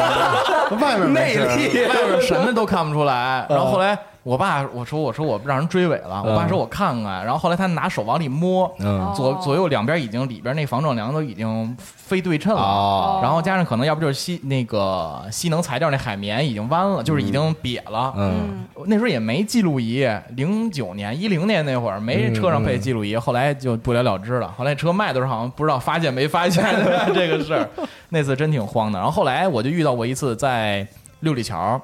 [0.80, 3.44] 外面内力外边什么都看不出来。
[3.50, 9.12] 然后后来我爸我说我说我让人追尾了，我爸说我看看，然后后来他拿手往里摸，嗯。
[9.16, 12.62] 左左右两边已经里边那防撞梁都已经非对称了。
[12.62, 13.20] 哦。
[13.22, 18.14] 然后加上可能要不就是吸那个吸能材料那海绵已经弯了，就是已经瘪了。
[18.16, 18.64] 嗯。
[18.86, 24.52] 那时候也没记录仪，零九年、一零年那会儿没车上配记录仪，后来就不了了之了。
[24.56, 26.64] 后来车卖的时候好像不知道发现没发现
[27.12, 27.68] 这个事儿，
[28.10, 28.98] 那次真挺慌的。
[28.98, 30.86] 然后后来我就遇到过一次，在
[31.20, 31.80] 六里桥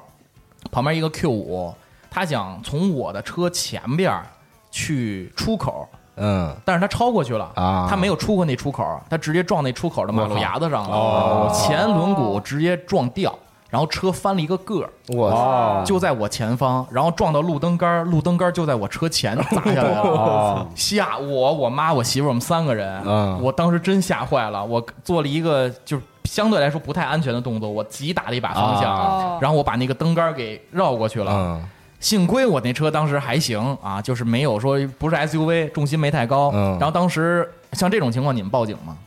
[0.71, 1.73] 旁边一个 Q 五，
[2.09, 4.25] 他想从我的车前边儿
[4.71, 5.87] 去出口。
[6.17, 6.53] 嗯。
[6.65, 7.87] 但是他超过去了啊。
[7.89, 11.51] 他没有出过那出口，他直接撞那出口的马路牙子上了，哦。
[11.53, 13.33] 前轮毂直接撞掉，
[13.69, 20.01] 然后车翻了一个个儿，我操哦，就在我前方，然后撞到路灯杆儿，路灯杆儿就在我车前砸下来了。
[20.01, 20.67] 哦。
[20.75, 23.41] 吓我、我妈、我媳妇儿，我们三个人，嗯。
[23.41, 24.65] 我当时真吓坏了。
[24.65, 29.37] 我做了一个就是相对来说不太安全的动作，我急打了一把方向，啊。
[29.39, 31.31] 然后我把那个灯杆儿给绕过去了。
[31.31, 31.69] 嗯
[31.99, 36.51] 幸亏我那车当时还行啊，就是没有说不是 SUV，重心没太高。
[36.53, 38.97] 嗯然后当时像这种情况，你们报警吗？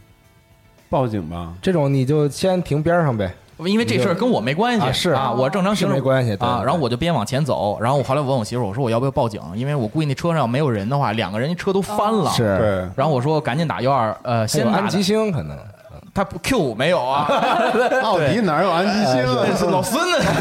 [0.90, 1.55] 报警吧。
[1.62, 3.34] 这种你就先停边上呗。
[3.64, 6.59] 因为这事儿跟我没关系啊是啊，我正常行驶没关系对啊。
[6.59, 9.40] 对然后我就边往前走，然后我后来我问我媳妇儿，我说我要不要报警？
[9.55, 12.28] 因为我估计那车上要没有人的话，两个人一车都翻了。
[12.32, 15.57] 是，对，然后我说赶紧打幺二，呃，还先打吉星可能。
[16.14, 17.26] 他不 Q 五没有啊，
[18.02, 19.46] 奥迪哪有安吉星啊？
[19.56, 20.22] 是老孙子。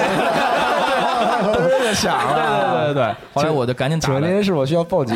[1.93, 5.13] 想对对对对，后来我就赶紧打了，请问您是否需要报警？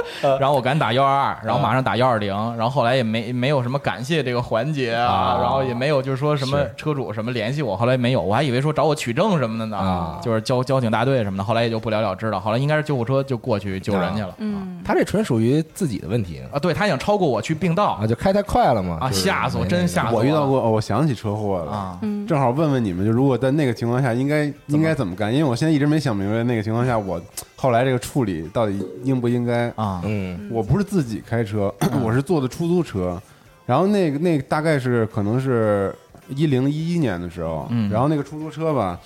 [0.40, 12.38] 然后我赶紧打幺二二，然后马上打幺二零，然后后来也没没有什么感谢这个环节啊啊，然后也没有就是说什么车主什么联系我，后来没有，我还以为说找我取证什么的呢啊，就是交交警大队什么的，后来也就不了了之了。
[12.40, 14.34] 后来应该是救护车就过去救人去了。
[14.38, 18.98] 嗯，他这纯属于自己的问题啊，对他想超过我去并道啊，就开太快了嘛。
[19.00, 21.72] 啊，吓死我，真吓死我遇到过，哦我想起车祸了。
[21.72, 21.98] 啊！
[22.02, 25.32] 嗯正好问问你们，就如果在那个情况下，应该应该怎么干？
[25.32, 27.20] 因为我现在一直没想明白那个情况下，我
[27.62, 29.68] 后来这个处理到底应不应该？
[29.76, 30.48] 啊，嗯。
[30.50, 33.22] 我不是自己开车， 我是坐的出租车，
[33.64, 35.94] 然后那个那个大概是可能是
[36.26, 37.88] 一零一一年的时候，嗯。
[37.88, 38.98] 然后那个出租车吧，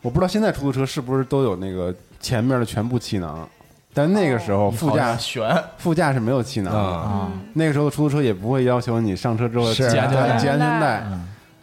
[0.00, 3.48] 我不知道现在出租车是不是都有那个前面的全部气囊，
[3.92, 10.38] 但那个时候副驾悬副驾是没有气囊的，那个时候的出租车也不会要求你上车之后系安系安全带。
[10.38, 11.04] 系安全带。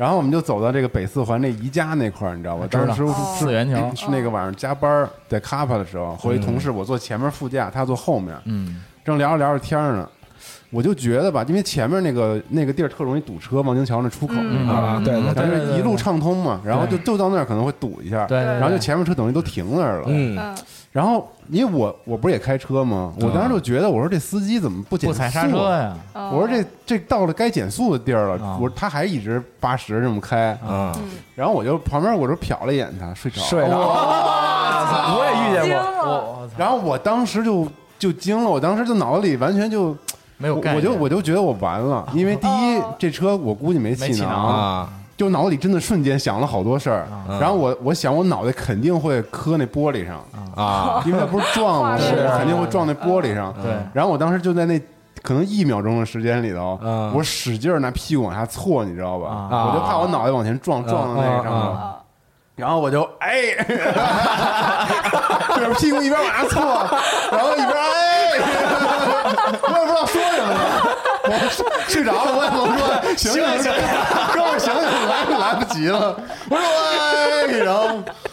[0.01, 2.65] 嗯然后我们就走到这个北四环那宜家那块儿，你知道吧？
[2.65, 2.85] 知道。
[2.87, 8.81] 当时是四元桥是那个晚上加班在卡帕的时候，和一同事，我坐前面副驾，他坐后面，嗯。
[9.05, 10.09] 正聊着聊着天呢，
[10.71, 14.33] 我就觉得吧，因为前面那个那个地儿特容易堵车，望京桥那出口
[14.67, 20.35] 啊，对对咱对，是一路畅通嘛，然后就就到那儿可能会堵一下，对，然后就前面车等于都停那儿了，嗯。
[20.35, 20.55] 嗯
[20.91, 23.13] 然后因为我我不是也开车吗？
[23.21, 25.13] 我当时就觉得，我说这司机怎么不减速？
[25.13, 26.31] 不踩刹车呀，哦。
[26.33, 30.93] 我说这这到了该减速的地儿了，啊我说他还一直八十这么开，啊，
[31.33, 33.77] 然后我就旁边我就瞟了一眼他，睡着了，睡了，
[35.15, 37.65] 我也遇见惊过，了，我然后我当时就
[37.97, 39.97] 就惊了，我当时就脑子里完全就我
[40.37, 51.95] 没有概念，我就我就觉得我完了，因为第一哦这车我估计没没气气囊囊啊，就脑子里真的瞬间想了好多事儿，嗯然后我我想我脑袋肯定会磕那玻璃上，啊，因为它不是撞吗？
[51.99, 53.53] 我肯定会撞那玻璃上。
[53.61, 54.81] 对然后我当时就在那
[55.21, 59.27] 可能一秒钟的时间里头，嗯我使劲儿拿屁股往下错，你知道吧？
[59.51, 61.53] 啊我就怕我脑袋往前撞，撞到那个上面。
[61.71, 61.95] 啊
[62.55, 63.55] 然后我就哎，
[65.55, 66.61] 就是屁股一边往下错，
[67.31, 68.37] 然后一边哎，
[69.63, 70.90] 我也不知道说什么了，
[71.31, 73.71] 我 睡睡着了，我也不能说醒醒醒，
[74.33, 76.15] 哥们儿醒醒，来来不及了，
[76.49, 77.87] 我说哎，然后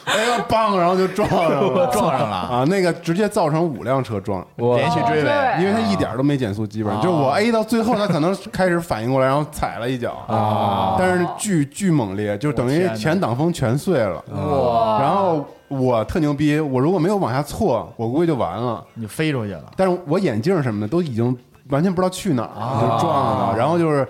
[0.04, 2.36] 哎呀梆，然后就 撞上了，撞上了。
[2.36, 4.44] 啊，那个直接造成五辆车撞。
[4.56, 5.30] 我连续追尾
[5.60, 10.12] 因为他一点都没减速，基本上就是我 A 到最后，他可能开始反应过来，然后踩了一脚。
[10.26, 10.96] 啊。
[10.98, 14.22] 但是巨巨猛烈，就等于前挡风全碎了。
[14.32, 18.82] 哇，然后我特牛逼，我如果没有往下错，我估计就完了。
[18.94, 21.36] 你就飞出去了，但是我眼镜什么的都已经
[21.70, 23.56] 完全不知道去哪儿，啊就撞了。
[23.56, 24.06] 然后就是，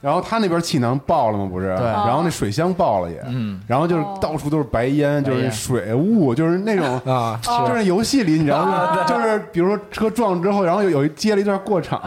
[0.00, 1.74] 然后他那边气囊爆了嘛，不是？
[1.76, 7.00] 对然后那水箱爆了也，嗯然后就是到处都是白烟，就是水雾，就是那种。
[7.12, 9.04] 啊，就是游戏里，你知道吗？
[9.06, 12.00] 就是比如说车撞之后，然后有有一接了一段过场，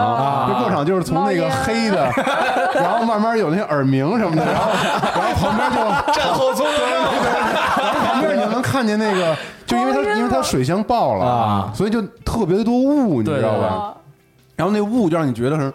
[0.48, 2.10] 这过场就是从那个黑的，
[2.76, 4.70] 然后慢慢有那些耳鸣什么的，然后
[5.20, 9.36] 然后旁边就战后综然后旁边你就能看见那个，
[9.66, 13.94] 就因为它因为它水箱爆了啊，所以就特别多雾，你知道对吧？
[14.62, 15.74] 然后那雾就让你觉得是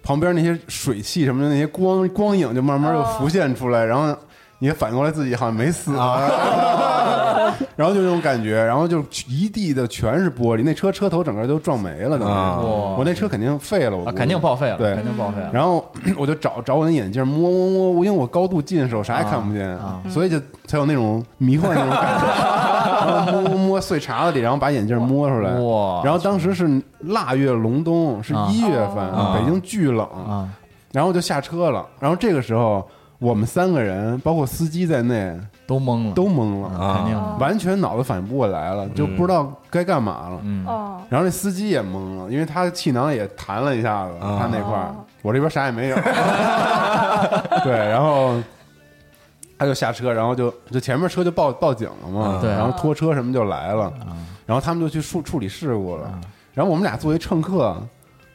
[0.00, 4.16] 旁边那些水汽什么的那些光光影就慢慢就浮现出来，然后
[4.60, 15.50] 你也反应过来自己好像没死啊， 然后就那种感觉，然后就一地的全是玻璃，那车车头整个都撞没了，等于啊我那车肯定废了，我啊，肯定报废了，对肯定报废了。
[15.52, 22.77] 然后我就找找我那眼镜摸摸摸，因为我高度近视，我啥也看不见，啊所以就才有那种迷幻那种感觉。
[23.06, 25.52] 然后摸摸摸碎碴子里，然后把眼镜摸出来。
[25.52, 26.02] 哇。
[26.04, 29.36] 然后当时是腊月隆冬，是一月份，啊。
[29.38, 30.48] 北京巨冷，啊，
[30.92, 31.84] 然后就下车了。
[32.00, 32.86] 然后这个时候，
[33.18, 36.96] 我们三个人，包括司机在内，都懵了，都懵了，啊。
[36.98, 37.14] 肯定。
[37.14, 40.40] 的，完全脑子反应不过来了，就不知道该干嘛了。
[41.08, 44.38] 然后那司机也懵了，因为他气囊也弹了一下子，啊。
[44.40, 44.76] 他那块
[45.22, 45.96] 我这边啥也没有。
[47.64, 48.34] 对，然后
[49.58, 53.92] 他就下车，然后就就前面车就报报警了嘛，然后拖车什么就来了，
[54.46, 56.20] 然后他们就去处处理事故了。
[56.54, 57.76] 然后我们俩作为乘客，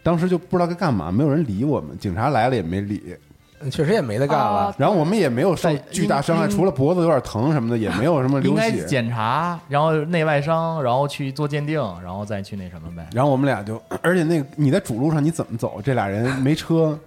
[0.04, 3.16] 当时就不知道该干嘛，没有人理我们，警察来了也没理。
[3.72, 4.76] 确实也没得干了哦。
[4.78, 8.84] 然后我们也没有受巨大伤害，除了脖子有点疼什么的，也没有什么 流应该血。
[8.84, 13.08] 检查，然后内外伤，然后去做鉴定，然后再去那什么呗。
[13.14, 15.80] 然后我们俩就， 而且那个你在主路上你怎么走？
[15.82, 17.00] 这俩人没车，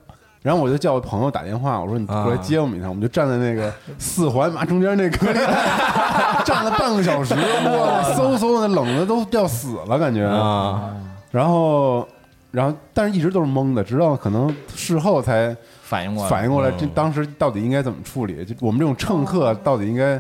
[0.47, 10.25] 然后我就叫我朋友打电话，我说你过来接我们一趟，我们就站在那个四环马中间那隔离带， 站了半个小时，哇，嗖嗖的冷的都要死了，感觉。
[10.25, 10.95] 啊，
[11.33, 12.07] 然后，
[12.53, 16.75] 然后，但是一直都是懵的，直到可能事后才反应过来，反应过来，嗯。
[16.79, 18.45] 这当时到底应该怎么处理？
[18.45, 20.15] 就我们这种乘客到底应该，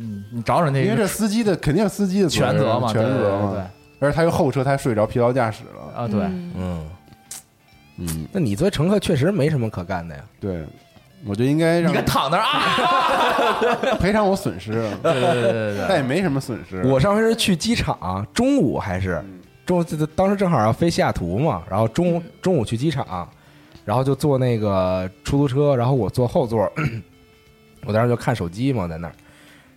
[0.00, 3.30] 嗯你找找那因为这司机的肯定是司机的责全责嘛，全对对对。
[3.30, 3.66] 责嘛。
[4.00, 6.02] 而且他又后车，他还睡着疲劳驾驶了。
[6.02, 6.22] 啊，对，
[6.56, 6.86] 嗯
[7.98, 10.24] 嗯，嗯，那你作为乘客确实没什么可干的呀。
[10.40, 10.64] 对，
[11.26, 14.72] 我觉得应该让你看躺那儿啊， 赔偿我损失，
[15.02, 15.86] 对对对对对。
[15.88, 16.82] 但也没什么损失。
[16.84, 19.22] 我上回是去机场，中午还是
[19.66, 19.84] 中午，
[20.14, 23.28] 当时正好要飞西雅图嘛，然后中午中午去机场，
[23.84, 26.70] 然后就坐那个出租车，然后我坐后座，
[27.84, 29.14] 我当时就看手机嘛，在那儿，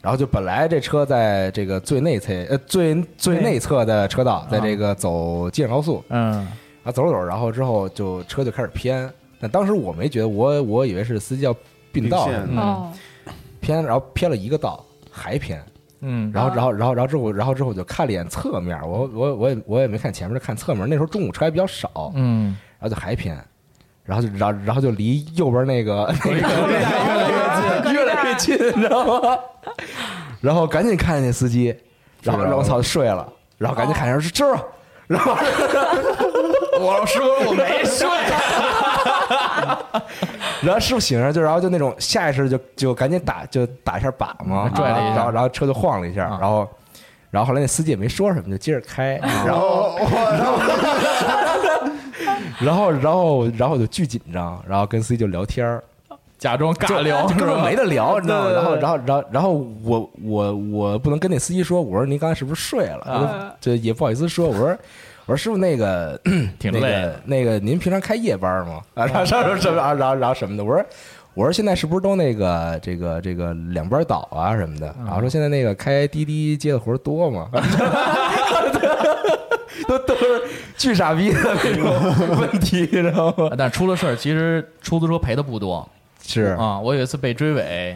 [0.01, 6.47] 然后就本来这车在这个最内侧呃最最内侧的车道，在这个走机场高速，嗯，
[6.83, 11.55] 然后走着走着，然后之后就车就开始偏，但当时我没觉得，我我以为是司机要
[11.91, 12.25] 并道
[13.59, 15.63] 偏，然后偏了一个道还偏。
[16.03, 20.87] 嗯，然后，然后，然后，然后之后，然后之后我就看了一眼侧面，我我我也我也没看前面，就看侧面。
[20.89, 23.37] 那时候中午车还比较少，嗯，然后就还偏，
[24.03, 26.65] 然后就然后然后就离右边那个那个越来
[27.29, 29.37] 越近，越来越近，你知道吗？
[30.41, 31.75] 然后赶紧看见那司机，
[32.23, 34.59] 然后然后我操睡了，然后赶紧看见是这儿，
[35.05, 35.35] 然后
[36.81, 38.07] 我说师傅我没睡，
[40.61, 46.67] 然后师傅醒了就然后就那种下意识就就赶紧打就打一下把嘛，拽了一下然后然后车就晃了一下，啊然后
[47.29, 49.97] 然后后来那司机也没说什么，就接着开，然后
[52.59, 55.81] 然后然后然后我就巨紧张，然后跟司机就聊天儿，
[56.37, 58.51] 假装尬聊，就根本没得聊，你知道吗？
[58.51, 59.53] 然后然后然后然后
[59.83, 63.01] 我我我不能跟那司机说，我说您刚才是不是睡了？
[63.11, 64.77] 啊这也不好意思说，我说。
[65.31, 66.19] 我说师傅，那个
[66.59, 68.81] 挺那个累的那个，您平常开夜班吗？
[68.95, 70.63] 啊，然后然后什么，然后然后然后什么的。
[70.63, 70.85] 我说
[71.33, 74.93] 我说现在是不是都那个这个这个两班倒啊什么的？
[75.05, 77.49] 然后说现在那个开滴滴接的活多吗？
[79.87, 80.41] 都都是
[80.77, 81.95] 巨傻逼的那种
[82.37, 83.51] 问题，你知道吗？
[83.57, 85.87] 但出了事儿，其实出租车赔的不多
[86.21, 86.77] 是啊。
[86.77, 87.95] 我有一次被追尾，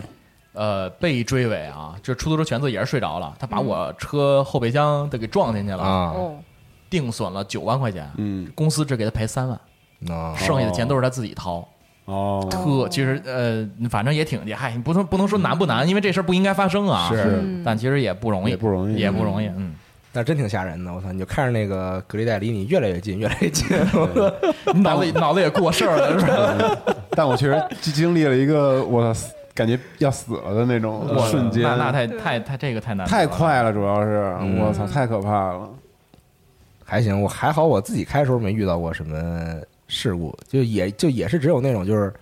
[0.53, 6.35] 呃，被追尾啊，这出租车全责也是睡着了，他把我车后备箱都给撞进去了，啊，哦，
[6.99, 9.59] 定损了九万块钱，嗯，公司只给他赔三万，
[10.09, 11.67] 啊剩下的钱都是他自己掏。
[12.05, 17.09] 哦，特其实呃，反正也挺嗨，你不能不能说难不难，因为这事儿不应该发生啊。
[17.11, 19.47] 是嗯但其实也不容易，也不容易也不容易。
[19.57, 19.73] 嗯，
[20.13, 21.11] 但真挺吓人的，我操！
[21.11, 23.67] 你就看着那个隔离带离你越来越近，越来越近。
[24.73, 26.95] 你脑子脑子也过事儿了，是吧？
[27.09, 29.13] 但我确实经历了一个我
[29.55, 35.67] 感觉要死了的那种瞬间，那那太太太这个太难，太快了，主要是嗯我操，太可怕了。
[36.85, 42.13] 还行，我还好，我自己开的时候没遇到过什么事故，就也就也是只有那种就是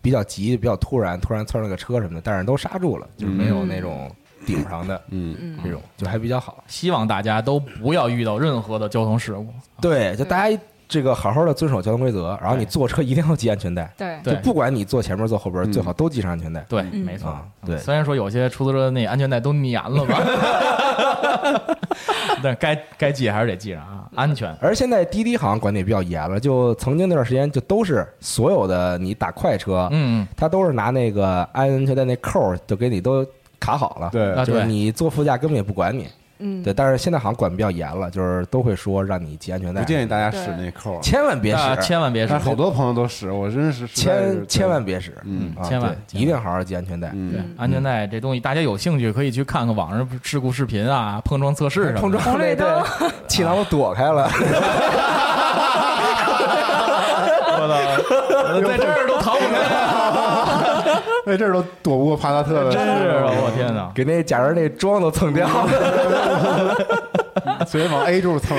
[0.00, 4.08] 比较急、比较突然，突然蹭了个车什么的，但是都刹住了，就是没有那种
[4.46, 6.62] 顶上的嗯，这种，就还比较好。
[6.68, 9.48] 希望大家都不要遇到任何的交通事故。
[9.80, 10.58] 对，就大家
[10.88, 15.72] 这个好好的遵守交通规则，然后你坐车一定要系安全带，对，就不管你坐前面坐后边，嗯。
[15.72, 16.60] 最好都系上安全带。
[16.68, 17.04] 对，嗯。
[17.04, 17.42] 没错啊。
[17.64, 17.76] 对。
[17.78, 20.22] 虽然说有些出租车那安全带都粘了吧，
[22.42, 24.54] 但该该系还是得系上啊，安全。
[24.60, 33.26] 而现在滴滴好像管的也比较严了，就曾经那段时间就都是所有的你打快车，嗯，他都是拿那个安全带那扣儿就给你都
[33.58, 34.44] 卡好了，对。
[34.44, 36.06] 就是你坐副驾根本也不管你，
[36.38, 42.36] 嗯，对，但是现在好像管比较严了，就是都会说让你系安全带不，建议大家使那扣，千万别啊使，千万别使。
[42.38, 47.08] 好多朋友都使，我真是千千万别使，嗯啊千万一定好好系安全带。
[47.08, 52.00] 对嗯，安全带这东西，大家有兴趣可以去看看网上事故视频啊，碰撞测试什么的。
[52.00, 52.84] 碰撞红绿那
[53.28, 54.30] 气囊都躲开了，
[57.58, 59.35] 我操在这儿都逃
[61.26, 63.24] 不开，哎，这儿都躲不过帕萨特的，真是啊！
[63.26, 63.90] 我天哪！
[63.92, 66.76] 给那假人那妆都蹭掉了。
[67.66, 68.56] 所以往 A 柱蹭，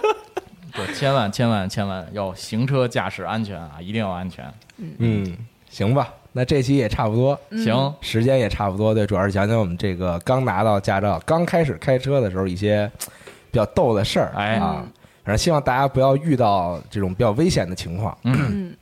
[0.72, 4.44] 对，千万千万千万要行车驾驶安全啊，一定要安全。
[4.78, 5.36] 嗯，
[5.68, 12.90] 行吧，那这期也差不多，行，时间也差不多，对，主要是讲讲我们这个刚拿到驾照、刚开始开车的时候一些
[13.50, 14.82] 比较逗的事儿，哎啊，
[15.24, 18.74] 反正希望大家不要遇到这种比较危险的情况，嗯，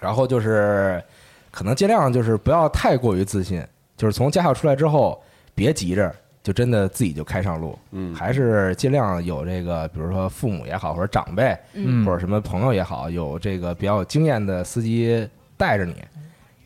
[0.00, 1.02] 然后就是
[1.52, 3.64] 可能尽量就是不要太过于自信，
[3.96, 5.22] 就是从驾校出来之后，
[5.54, 6.12] 别急着
[6.42, 15.94] 就真的自己就开上路，嗯还是尽量有这个，比如说父母也好，或者长辈，嗯或者什么朋友也好，有这个比较有经验的司机带着你，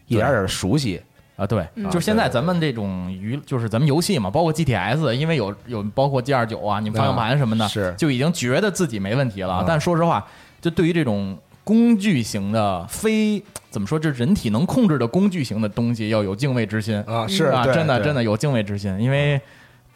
[0.06, 1.02] 一点点熟悉。
[1.36, 9.64] 啊，对，就是现在咱们这种娱，就是咱们游戏嘛，包括 GTS，因为有有包括 G 二九啊，你方向盘什么的，是就已经觉得自己没问题了啊。
[9.68, 10.26] 但说实话，
[10.62, 11.36] 就对于这种
[11.66, 19.40] 工具型的非怎么说，这人体能控制的工具型的东西，要有敬畏之心啊是啊，真的真的有敬畏之心，因为。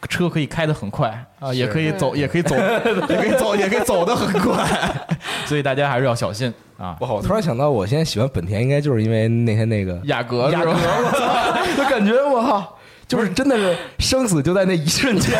[0.09, 2.55] 车可以开得很快啊，也可以走，也可以走，
[3.07, 4.67] 也可以走，也可以走得很快，
[5.45, 6.97] 所以大家还是要小心啊。
[7.01, 7.11] 哇！
[7.11, 10.75] 我突然想到，我现在喜欢本田，应该就是因为那天那个雅阁，雅阁，我
[11.11, 15.39] 操，就感觉我靠，就是真的是生死就在那一瞬间。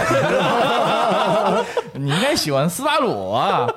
[1.98, 3.68] 你应该喜欢斯巴鲁啊，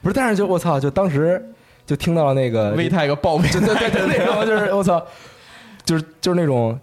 [0.00, 0.14] 不是？
[0.14, 1.44] 但是就我操，就当时
[1.88, 3.60] 就听到了那个威泰个爆鸣，对
[3.90, 5.04] 对对，那种就是我操，
[5.84, 6.78] 就是就是那种。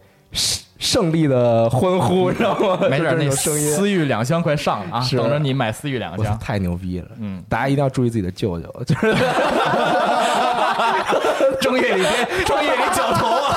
[0.78, 2.78] 胜利的欢呼，知道吗？
[2.90, 3.72] 没事，那声音。
[3.74, 5.08] 思域两厢快上了啊！
[5.10, 7.08] 等着你买思域两厢，太牛逼了！
[7.18, 9.16] 嗯，大家一定要注意自己的舅舅，就是
[11.62, 13.56] 正月里边，正月里绞头啊！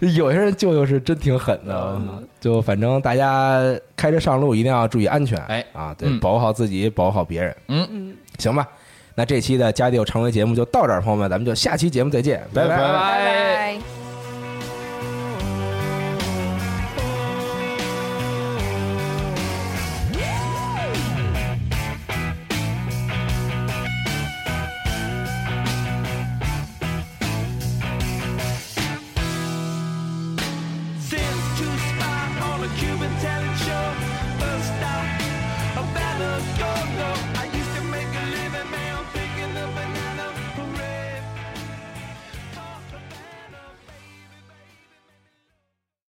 [0.00, 2.00] 有些人舅舅是真挺狠的，
[2.40, 3.60] 就反正大家
[3.94, 7.54] 开车上路一定要注意安全，哎啊，对，保护好自己，保护好别人。
[7.68, 8.66] 嗯嗯，行吧，
[9.14, 13.99] 那这期的家里有常规节目就到这儿，朋友们，咱们就下期节目再见，拜拜拜。